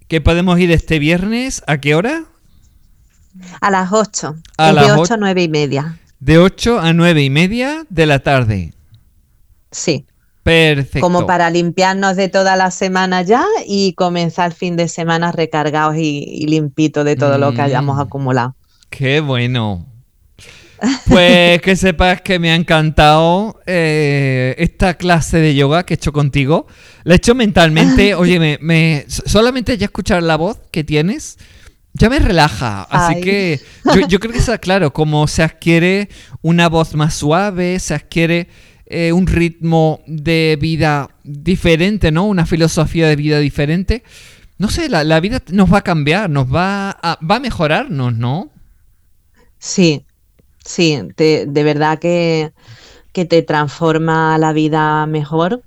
que 0.09 0.21
podemos 0.21 0.59
ir 0.59 0.71
este 0.71 0.99
viernes, 0.99 1.63
¿a 1.67 1.79
qué 1.79 1.95
hora? 1.95 2.25
A 3.61 3.71
las 3.71 3.93
8, 3.93 4.37
a 4.57 4.73
las 4.73 4.87
de 4.87 4.93
8 4.93 5.15
a 5.15 5.17
9 5.17 5.43
y 5.43 5.49
media. 5.49 5.99
De 6.19 6.39
8 6.39 6.81
a 6.81 6.93
9 6.93 7.23
y 7.23 7.31
media 7.31 7.87
de 7.89 8.07
la 8.07 8.19
tarde. 8.19 8.75
Sí. 9.71 10.07
Perfecto. 10.43 11.01
Como 11.01 11.27
para 11.27 11.51
limpiarnos 11.51 12.17
de 12.17 12.31
toda 12.31 12.57
la 12.57 12.71
semana 12.71 13.21
ya 13.21 13.45
y 13.67 13.93
comenzar 13.93 14.47
el 14.47 14.57
fin 14.57 14.77
de 14.77 14.89
semana 14.89 15.31
recargados 15.31 15.97
y, 15.99 16.47
limpitos 16.47 17.05
de 17.05 17.17
todo 17.17 17.37
lo 17.37 17.53
que 17.53 17.61
hayamos 17.61 17.97
mm. 17.97 18.01
acumulado. 18.01 18.57
Qué 18.89 19.21
bueno. 19.21 19.85
Pues 21.09 21.61
que 21.63 21.77
sepas 21.77 22.21
que 22.23 22.39
me 22.39 22.51
ha 22.51 22.55
encantado 22.55 23.61
eh, 23.67 24.55
esta 24.59 24.95
clase 24.95 25.39
de 25.39 25.55
yoga 25.55 25.85
que 25.85 25.95
he 25.95 25.97
hecho 25.97 26.13
contigo. 26.13 26.67
La 27.05 27.15
he 27.15 27.17
hecho 27.17 27.35
mentalmente. 27.35 28.15
Oye, 28.15 28.59
me, 28.61 29.05
solamente 29.09 29.77
ya 29.77 29.87
escuchar 29.87 30.23
la 30.23 30.37
voz 30.37 30.59
que 30.71 30.85
tienes 30.85 31.39
ya 31.95 32.09
me 32.09 32.21
relaja. 32.21 32.83
Así 32.91 33.21
que 33.21 33.61
yo, 34.09 34.21
creo 34.21 34.33
que 34.33 34.39
está 34.39 34.59
claro, 34.59 34.93
como 34.93 35.27
se 35.27 35.43
adquiere 35.43 36.09
una 36.43 36.69
voz 36.69 36.95
más 36.95 37.15
suave, 37.15 37.81
se 37.81 37.95
adquiere 37.95 38.47
eh, 38.87 39.13
un 39.13 39.27
ritmo 39.27 40.01
de 40.07 40.57
vida 40.61 41.11
diferente, 41.25 42.13
¿no? 42.13 42.27
Una 42.27 42.47
filosofía 42.47 43.09
de 43.09 43.17
vida 43.17 43.41
diferente 43.41 44.05
no 44.59 44.69
sé, 44.69 44.89
la, 44.89 45.21
vida 45.21 45.41
nos 45.53 45.73
va 45.73 45.79
a 45.79 45.83
cambiar, 45.83 46.29
nos 46.29 46.53
va 46.53 46.91
a, 46.91 47.19
va 47.25 47.37
a 47.37 47.41
mejorarnos, 47.41 48.15
¿no? 48.15 48.51
Sí, 49.59 50.05
sí, 50.69 51.01
de 51.17 51.63
verdad 51.65 51.99
que, 51.99 52.53
que, 53.13 53.25
te 53.25 53.43
transforma 53.43 54.37
la 54.39 54.53
vida 54.53 55.07
mejor 55.07 55.63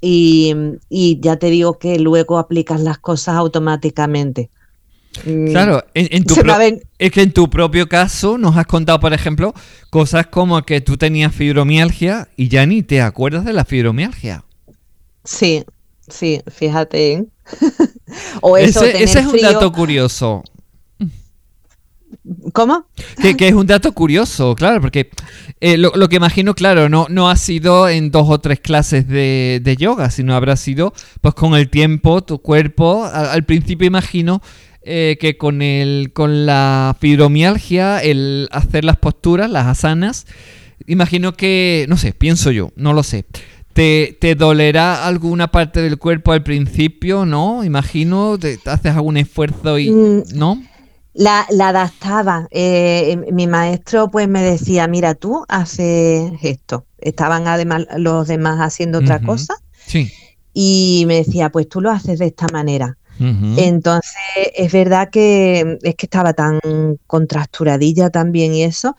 y, 0.00 0.78
ya 1.20 1.36
te 1.36 1.50
digo 1.50 1.78
que 1.78 1.98
luego 1.98 2.38
aplicas 2.38 2.80
las 2.80 2.98
cosas 2.98 3.36
automáticamente. 3.36 4.50
Mm, 5.24 5.50
claro, 5.50 5.84
en, 5.92 6.24
tu 6.24 6.34
es 6.98 7.10
que 7.12 7.22
en 7.22 7.32
tu 7.32 7.50
propio 7.50 7.86
caso 7.86 8.38
nos 8.38 8.56
has 8.56 8.66
contado, 8.66 8.98
por 8.98 9.12
ejemplo, 9.12 9.52
cosas 9.90 10.26
como 10.26 10.62
que 10.62 10.80
tú 10.80 10.96
tenías 10.96 11.34
fibromialgia 11.34 12.28
y 12.34 12.48
ya 12.48 12.64
ni 12.64 12.82
te 12.82 13.02
acuerdas 13.02 13.44
de 13.44 13.52
la 13.52 13.66
fibromialgia. 13.66 14.44
Sí, 15.22 15.64
sí, 16.08 16.42
fíjate. 16.50 17.26
o 18.40 18.56
eso, 18.56 18.84
ese, 18.84 19.04
ese 19.04 19.20
es 19.20 19.26
un 19.26 19.40
dato 19.40 19.70
curioso. 19.70 20.42
¿Cómo? 22.52 22.86
Que, 23.20 23.48
es 23.48 23.54
un 23.54 23.66
dato 23.66 23.92
curioso, 23.92 24.54
claro, 24.54 24.80
porque 24.80 25.10
eh, 25.60 25.76
lo, 25.78 26.08
que 26.08 26.16
imagino, 26.16 26.54
claro, 26.54 26.88
no, 26.88 27.06
no 27.08 27.30
ha 27.30 27.36
sido 27.36 27.88
en 27.88 28.10
dos 28.10 28.26
o 28.28 28.38
tres 28.40 28.60
clases 28.60 29.08
de, 29.08 29.76
yoga, 29.78 30.10
sino 30.10 30.34
habrá 30.34 30.56
sido, 30.56 30.92
pues 31.20 31.34
con 31.34 31.54
el 31.54 31.68
tiempo, 31.68 32.22
tu 32.22 32.40
cuerpo, 32.40 33.04
al, 33.04 33.44
principio 33.44 33.86
imagino 33.86 34.42
eh, 34.82 35.16
que 35.20 35.36
con, 35.36 35.62
el, 35.62 36.12
con 36.12 36.46
la 36.46 36.96
fibromialgia, 37.00 37.98
el 37.98 38.48
hacer 38.52 38.84
las 38.84 38.98
posturas, 38.98 39.50
las 39.50 39.66
asanas, 39.66 40.26
imagino 40.86 41.34
que, 41.34 41.86
no 41.88 41.96
sé, 41.96 42.12
pienso 42.12 42.50
yo, 42.50 42.72
no 42.76 42.92
lo 42.92 43.02
sé. 43.02 43.24
¿Te, 43.72 44.18
te 44.20 44.34
dolerá 44.34 45.06
alguna 45.06 45.50
parte 45.50 45.80
del 45.80 45.96
cuerpo 45.96 46.32
al 46.32 46.42
principio, 46.42 47.24
no? 47.24 47.64
Imagino, 47.64 48.36
te, 48.38 48.58
haces 48.66 48.94
algún 48.94 49.16
esfuerzo 49.16 49.78
y... 49.78 49.90
Mm, 49.90 50.22
¿No? 50.34 50.62
La, 51.14 51.46
adaptaba. 51.50 52.48
Eh, 52.50 53.16
mi 53.32 53.46
maestro 53.46 54.10
pues 54.10 54.28
me 54.28 54.42
decía, 54.42 54.86
mira, 54.88 55.14
tú 55.14 55.44
haces 55.48 56.32
esto. 56.42 56.86
Estaban 56.98 57.46
además 57.48 57.86
los 57.96 58.28
demás 58.28 58.60
haciendo 58.60 58.98
otra 58.98 59.20
cosa. 59.20 59.56
Sí. 59.86 60.10
Y 60.54 61.04
me 61.06 61.16
decía, 61.16 61.50
pues 61.50 61.68
tú 61.68 61.80
lo 61.80 61.90
haces 61.90 62.18
de 62.18 62.26
esta 62.26 62.46
manera. 62.52 62.96
Entonces, 63.20 64.12
es 64.56 64.72
verdad 64.72 65.10
que 65.10 65.78
es 65.82 65.94
que 65.94 66.06
estaba 66.06 66.32
tan 66.32 66.58
contrasturadilla 67.06 68.10
también 68.10 68.52
y 68.52 68.64
eso, 68.64 68.96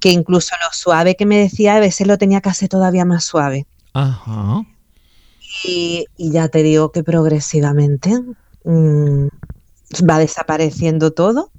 que 0.00 0.10
incluso 0.10 0.54
lo 0.60 0.72
suave 0.72 1.14
que 1.14 1.26
me 1.26 1.38
decía, 1.38 1.76
a 1.76 1.80
veces 1.80 2.06
lo 2.06 2.18
tenía 2.18 2.40
que 2.40 2.48
hacer 2.48 2.68
todavía 2.68 3.04
más 3.04 3.24
suave. 3.24 3.66
Ajá. 3.92 4.64
Y, 5.64 6.06
ya 6.18 6.48
te 6.48 6.62
digo 6.62 6.90
que 6.90 7.04
progresivamente 7.04 8.12
mm, 8.64 9.28
va 10.08 10.18
desapareciendo 10.18 11.12
todo 11.12 11.50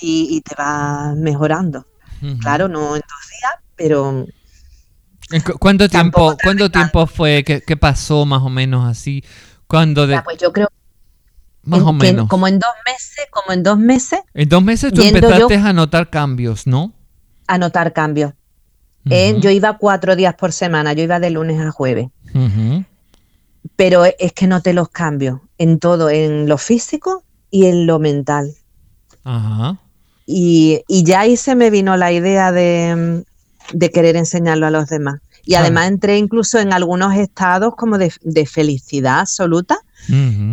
y, 0.00 0.42
te 0.42 0.54
va 0.54 1.14
mejorando. 1.16 1.86
Claro, 2.40 2.68
no 2.68 2.96
en 2.96 3.02
dos 3.02 3.30
días, 3.30 3.52
pero... 3.76 4.26
¿Cuánto 5.58 5.88
tiempo, 5.88 6.36
¿cuánto 6.42 6.70
tiempo 6.70 7.06
fue 7.06 7.44
que, 7.44 7.76
pasó 7.76 8.24
más 8.26 8.42
o 8.42 8.48
menos 8.48 8.88
así? 8.88 9.24
Cuando 9.66 10.06
de... 10.06 10.20
pues 10.22 10.38
yo 10.38 10.52
creo 10.52 10.68
más 11.64 11.80
o 11.80 11.92
menos. 11.92 12.28
como 12.28 12.46
en 12.46 12.60
dos 12.60 12.70
meses, 12.84 13.26
como 13.30 13.52
en 13.52 13.62
dos 13.64 13.76
meses. 13.76 14.20
En 14.34 14.48
dos 14.48 14.62
meses 14.62 14.92
tú 14.92 15.02
empezaste 15.02 15.56
a 15.56 15.72
notar 15.72 16.10
cambios, 16.10 16.66
¿no? 16.66 16.92
A 17.48 17.58
notar 17.58 17.92
cambios. 17.92 18.34
Eh, 19.08 19.36
yo 19.40 19.50
iba 19.50 19.76
cuatro 19.78 20.16
días 20.16 20.34
por 20.34 20.52
semana, 20.52 20.92
yo 20.92 21.02
iba 21.02 21.18
de 21.18 21.30
lunes 21.30 21.60
a 21.60 21.70
jueves. 21.72 22.08
Pero 23.74 24.04
es 24.04 24.32
que 24.32 24.46
noté 24.46 24.72
los 24.72 24.88
cambios 24.90 25.40
en 25.58 25.78
todo, 25.78 26.10
en 26.10 26.48
lo 26.48 26.58
físico 26.58 27.24
y 27.50 27.66
en 27.66 27.86
lo 27.86 27.98
mental. 27.98 28.54
Ajá. 29.24 29.78
Y, 30.26 30.82
ya 30.88 31.20
ahí 31.20 31.36
se 31.36 31.54
me 31.54 31.70
vino 31.70 31.96
la 31.96 32.12
idea 32.12 32.50
de, 32.50 33.24
querer 33.92 34.16
enseñarlo 34.16 34.66
a 34.66 34.70
los 34.70 34.88
demás. 34.88 35.20
Y 35.44 35.54
además 35.54 35.86
entré 35.86 36.18
incluso 36.18 36.58
en 36.58 36.72
algunos 36.72 37.14
estados 37.14 37.74
como 37.76 37.98
de, 37.98 38.10
felicidad 38.46 39.20
absoluta, 39.20 39.78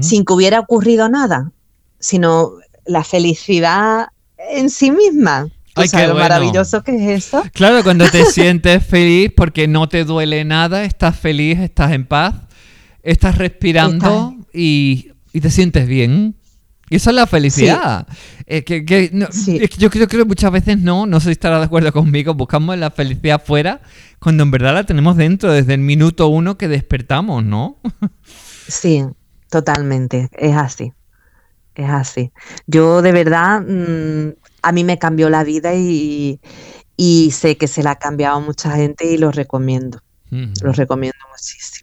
sin 0.02 0.24
que 0.24 0.34
hubiera 0.34 0.60
ocurrido 0.60 1.10
nada, 1.10 1.52
sino 2.00 2.52
la 2.86 3.04
felicidad 3.04 4.10
en 4.38 4.70
sí 4.70 4.92
misma. 4.92 5.48
Ay, 5.76 5.90
qué 5.90 6.08
lo 6.08 6.14
maravilloso 6.14 6.84
que 6.84 6.96
es 6.96 7.26
eso. 7.26 7.44
Claro, 7.54 7.84
cuando 7.84 8.08
te 8.10 8.26
sientes 8.32 8.86
feliz 8.86 9.32
porque 9.36 9.68
no 9.68 9.90
te 9.90 10.06
duele 10.06 10.46
nada, 10.46 10.84
estás 10.84 11.18
feliz, 11.18 11.60
estás 11.60 11.92
en 11.94 12.06
paz, 12.06 12.36
estás 13.04 13.38
respirando 13.38 14.36
Y, 14.54 15.12
te 15.40 15.50
sientes 15.50 15.88
bien. 15.88 16.36
Y 16.90 16.98
eso 16.98 17.10
es 17.10 17.16
la 17.16 17.28
felicidad. 17.28 18.08
que, 18.48 19.12
yo 19.78 19.90
creo 19.90 20.08
que 20.08 20.26
muchas 20.26 20.52
veces 20.52 20.80
no, 20.80 21.06
no 21.06 21.20
sé 21.20 21.26
si 21.28 21.32
estará 21.34 21.60
de 21.60 21.66
acuerdo 21.66 21.92
conmigo, 21.92 22.34
buscamos 22.34 22.78
la 22.78 22.92
felicidad 22.92 23.44
fuera 23.44 23.82
cuando 24.20 24.44
en 24.44 24.52
verdad 24.52 24.74
la 24.74 24.86
tenemos 24.86 25.18
dentro 25.18 25.52
desde 25.52 25.74
el 25.74 25.82
minuto 25.82 26.30
uno 26.30 26.58
que 26.58 26.70
despertamos, 26.70 27.44
¿no? 27.44 27.78
sí, 28.68 29.04
totalmente, 29.50 30.30
es 30.32 30.56
así. 30.56 30.94
Es 31.76 31.90
así. 31.90 32.32
Yo 32.68 33.02
de 33.02 33.12
verdad, 33.12 33.62
mm, 33.62 34.34
a 34.62 34.72
mí 34.72 34.84
me 34.84 34.98
cambió 34.98 35.30
la 35.30 35.44
vida 35.44 35.74
y, 35.76 36.40
sé 37.32 37.58
que 37.58 37.68
se 37.68 37.84
la 37.84 37.92
ha 37.92 37.96
cambiado 38.00 38.38
a 38.38 38.40
mucha 38.40 38.72
gente 38.72 39.12
y 39.12 39.18
lo 39.18 39.32
recomiendo. 39.32 40.00
Lo 40.32 40.72
recomiendo 40.72 41.20
muchísimo. 41.30 41.83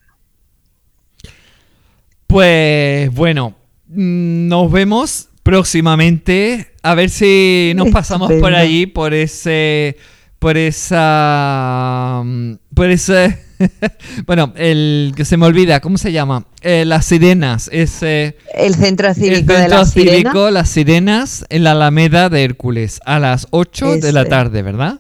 Pues 2.30 3.12
bueno, 3.12 3.56
mm, 3.88 4.46
nos 4.46 4.70
vemos 4.70 5.28
próximamente. 5.42 6.68
A 6.80 6.94
ver 6.94 7.10
si 7.10 7.72
nos 7.74 7.88
pasamos 7.92 8.30
por 8.34 8.54
allí, 8.54 8.86
por 8.86 9.14
ese. 9.14 9.96
Por 10.38 10.56
esa. 10.56 12.22
Mm, 12.24 12.52
por 12.72 12.88
ese. 12.88 13.36
bueno, 14.26 14.52
el 14.54 15.12
que 15.16 15.24
se 15.24 15.36
me 15.36 15.46
olvida, 15.46 15.80
¿cómo 15.80 15.98
se 15.98 16.12
llama? 16.12 16.46
Eh, 16.62 16.84
las 16.84 17.06
sirenas. 17.06 17.68
Ese, 17.72 18.36
el 18.54 18.76
centro 18.76 19.12
cívico 19.12 19.52
el 19.52 19.62
centro 19.62 19.84
cívico, 19.84 20.50
Las 20.52 20.70
sirenas 20.70 21.44
en 21.48 21.64
la 21.64 21.72
Alameda 21.72 22.28
de 22.28 22.44
Hércules 22.44 23.00
a 23.06 23.18
las 23.18 23.48
8 23.50 23.96
de 23.96 24.12
la 24.12 24.24
tarde, 24.24 24.62
¿verdad? 24.62 24.98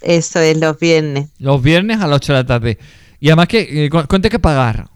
eso 0.00 0.40
es 0.40 0.56
los 0.56 0.78
viernes. 0.78 1.28
Los 1.38 1.62
viernes 1.62 2.00
a 2.00 2.06
las 2.06 2.16
8 2.16 2.32
de 2.32 2.38
la 2.38 2.46
tarde. 2.46 2.78
Y 3.20 3.28
además, 3.28 3.48
que 3.48 3.84
eh, 3.84 3.90
¿cuánto 3.90 4.26
hay 4.26 4.30
que 4.30 4.38
pagar? 4.38 4.88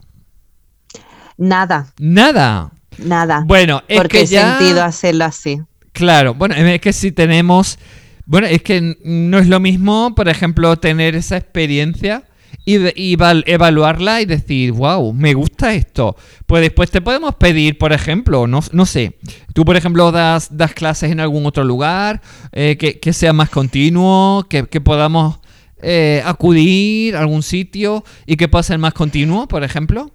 Nada. 1.37 1.93
Nada. 1.99 2.71
Nada. 2.97 3.43
Bueno, 3.45 3.83
es 3.87 3.97
Porque 3.97 4.19
que 4.19 4.25
ya... 4.25 4.57
sentido 4.57 4.83
hacerlo 4.83 5.25
así. 5.25 5.61
Claro, 5.91 6.33
bueno, 6.33 6.55
es 6.55 6.81
que 6.81 6.93
si 6.93 7.11
tenemos... 7.11 7.79
Bueno, 8.25 8.47
es 8.47 8.63
que 8.63 8.97
no 9.03 9.37
es 9.37 9.47
lo 9.47 9.59
mismo, 9.59 10.15
por 10.15 10.29
ejemplo, 10.29 10.75
tener 10.77 11.15
esa 11.15 11.37
experiencia 11.37 12.23
y, 12.65 13.15
evaluarla 13.45 14.21
y 14.21 14.25
decir, 14.25 14.71
wow, 14.71 15.13
me 15.13 15.33
gusta 15.33 15.73
esto. 15.73 16.15
Pues 16.45 16.61
después 16.61 16.89
te 16.89 17.01
podemos 17.01 17.35
pedir, 17.35 17.77
por 17.77 17.93
ejemplo, 17.93 18.47
no, 18.47 18.61
no 18.71 18.85
sé, 18.85 19.17
tú 19.53 19.63
por 19.65 19.75
ejemplo 19.75 20.11
das, 20.11 20.55
das 20.57 20.73
clases 20.73 21.11
en 21.11 21.19
algún 21.19 21.45
otro 21.45 21.63
lugar, 21.63 22.21
eh, 22.51 22.77
que, 22.77 23.13
sea 23.13 23.33
más 23.33 23.49
continuo, 23.49 24.47
que, 24.49 24.63
podamos 24.81 25.39
eh, 25.81 26.21
acudir 26.25 27.15
a 27.15 27.19
algún 27.19 27.43
sitio 27.43 28.03
y 28.25 28.35
que 28.37 28.47
pueda 28.47 28.63
ser 28.63 28.79
más 28.79 28.93
continuo, 28.93 29.47
por 29.47 29.63
ejemplo. 29.63 30.11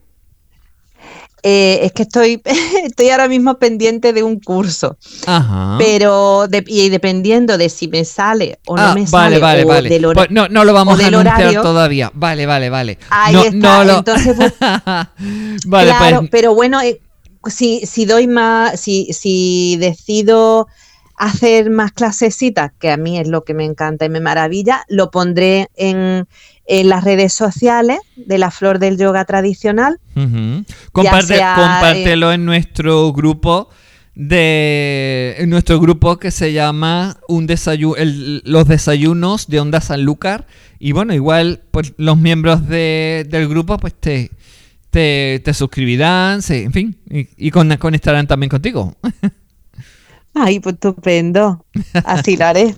Eh, 1.43 1.81
es 1.83 1.93
que 1.93 2.03
estoy, 2.03 2.43
estoy 2.85 3.11
ahora 3.11 3.29
mismo 3.29 3.59
pendiente 3.59 4.13
de 4.13 4.23
un 4.23 4.41
curso. 4.41 4.97
Ajá. 5.27 5.77
Pero 5.79 6.47
y 6.67 6.89
dependiendo 6.89 7.59
de 7.59 7.69
si 7.69 7.89
me 7.89 8.05
sale 8.05 8.59
o 8.67 8.77
no 8.77 8.83
ah, 8.83 8.95
me 8.95 9.03
vale, 9.03 9.07
sale. 9.07 9.39
Vale, 9.39 9.65
vale, 9.65 9.89
del 9.89 10.07
pues 10.13 10.31
no, 10.31 10.49
no 10.49 10.65
lo 10.65 10.73
vamos 10.73 11.01
a 11.01 11.07
anunciar 11.07 11.63
todavía. 11.63 12.11
Vale, 12.15 12.47
vale, 12.47 12.71
vale. 12.71 12.99
Ahí 13.11 13.35
no, 13.35 13.43
está. 13.43 13.99
Entonces, 13.99 14.37
pues, 14.37 14.55
vale, 15.67 15.91
claro, 15.91 16.19
pues. 16.21 16.31
pero 16.31 16.55
bueno, 16.55 16.81
eh, 16.81 17.01
si, 17.49 17.87
si 17.87 18.05
doy 18.05 18.27
más, 18.27 18.79
si, 18.79 19.13
si 19.13 19.77
decido 19.79 20.69
hacer 21.17 21.69
más 21.69 21.93
clasecitas, 21.93 22.73
que 22.79 22.91
a 22.91 22.97
mí 22.97 23.19
es 23.19 23.29
lo 23.29 23.45
que 23.45 23.53
me 23.53 23.65
encanta 23.65 24.07
y 24.07 24.09
me 24.09 24.21
maravilla, 24.21 24.85
lo 24.89 25.11
pondré 25.11 25.69
en, 25.77 26.27
en 26.71 26.89
las 26.89 27.03
redes 27.03 27.33
sociales 27.33 27.99
de 28.15 28.39
la 28.39 28.53
flor 28.53 28.79
del 28.79 28.97
yoga 28.97 29.25
tradicional. 29.25 29.99
compártelo 30.93 32.33
en 32.33 32.45
nuestro 32.45 33.13
grupo 33.13 33.69
de 34.15 35.35
en 35.39 35.51
nuestro 35.51 35.81
grupo 35.81 36.19
que 36.19 36.31
se 36.31 36.53
llama 36.53 37.17
un 37.27 37.47
desayuno 37.49 37.97
los 38.45 38.69
desayunos 38.69 39.49
de 39.49 39.59
Onda 39.59 39.81
Sanlúcar. 39.81 40.47
Y 40.79 40.93
bueno 40.93 41.13
igual 41.13 41.63
pues 41.73 41.93
los 41.97 42.17
miembros 42.17 42.69
de, 42.69 43.27
del 43.29 43.49
grupo 43.49 43.77
pues 43.77 43.95
te 43.95 44.31
te, 44.91 45.43
suscribirán 45.53 46.41
en 46.49 46.73
fin 46.73 46.97
y, 47.09 47.51
conectarán 47.51 48.29
también 48.29 48.49
contigo 48.49 48.97
Ay, 50.35 50.61
pues 50.61 50.75
estupendo. 50.75 51.65
Así 52.05 52.37
lo 52.37 52.47
haré. 52.47 52.75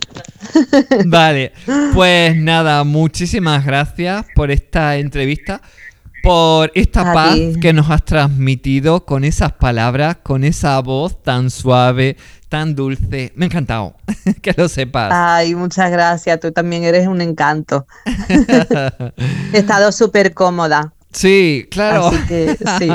Vale, 1.06 1.52
pues 1.94 2.36
nada, 2.36 2.82
muchísimas 2.84 3.64
gracias 3.64 4.24
por 4.34 4.50
esta 4.50 4.96
entrevista. 4.96 5.60
por 6.22 6.70
esta 6.74 7.12
paz 7.12 7.36
que 7.60 7.72
nos 7.72 7.90
has 7.90 8.04
transmitido 8.04 9.04
con 9.04 9.24
esas 9.24 9.52
palabras, 9.52 10.18
con 10.22 10.44
esa 10.44 10.78
voz 10.80 11.20
tan 11.22 11.50
suave, 11.50 12.16
tan 12.48 12.74
dulce. 12.74 13.32
Me 13.34 13.44
ha 13.44 13.48
encantado 13.48 13.96
que 14.42 14.54
lo 14.56 14.68
sepas. 14.68 15.10
Ay, 15.12 15.54
muchas 15.54 15.90
gracias. 15.90 16.38
Tú 16.40 16.52
también 16.52 16.84
eres 16.84 17.06
un 17.08 17.20
encanto. 17.20 17.86
He 19.52 19.58
estado 19.58 19.90
súper 19.90 20.32
cómoda. 20.32 20.92
Sí, 21.12 21.66
claro. 21.70 22.06
Así 22.06 22.26
que 22.26 22.56
sí. 22.78 22.88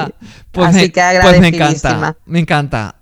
pues, 0.51 0.67
Así 0.69 0.77
me, 0.77 0.91
que 0.91 1.01
pues 1.21 1.39
me 1.39 1.47
encanta. 1.49 2.15
Me 2.25 2.39
encanta. 2.39 2.95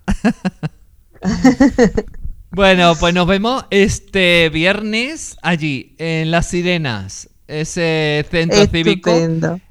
bueno, 2.50 2.94
pues 2.98 3.14
nos 3.14 3.26
vemos 3.26 3.64
este 3.70 4.48
viernes 4.50 5.36
allí, 5.42 5.94
en 5.98 6.30
Las 6.30 6.46
Sirenas, 6.46 7.30
ese 7.46 8.26
centro 8.30 8.66
cívico 8.66 9.12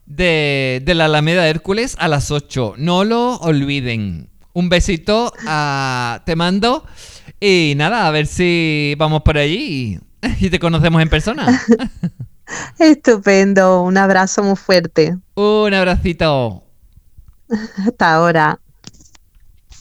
de, 0.05 0.81
de, 0.83 0.95
la 0.95 1.05
Alameda 1.05 1.47
Hércules 1.47 1.95
a 1.99 2.07
las 2.07 2.31
8. 2.31 2.75
No 2.77 3.03
lo 3.03 3.35
olviden. 3.37 4.29
Un 4.53 4.69
besito 4.69 5.33
a, 5.45 6.21
te 6.25 6.35
mando 6.35 6.85
y 7.39 7.73
nada, 7.75 8.07
a 8.07 8.11
ver 8.11 8.27
si 8.27 8.95
vamos 8.97 9.21
por 9.23 9.37
allí 9.37 9.99
y 10.39 10.49
te 10.49 10.59
conocemos 10.59 11.01
en 11.01 11.09
persona. 11.09 11.61
Estupendo, 12.79 13.81
un 13.81 13.97
abrazo 13.97 14.43
muy 14.43 14.55
fuerte. 14.55 15.17
Un 15.35 15.73
abracito. 15.73 16.63
Hasta 17.85 18.13
ahora. 18.13 18.59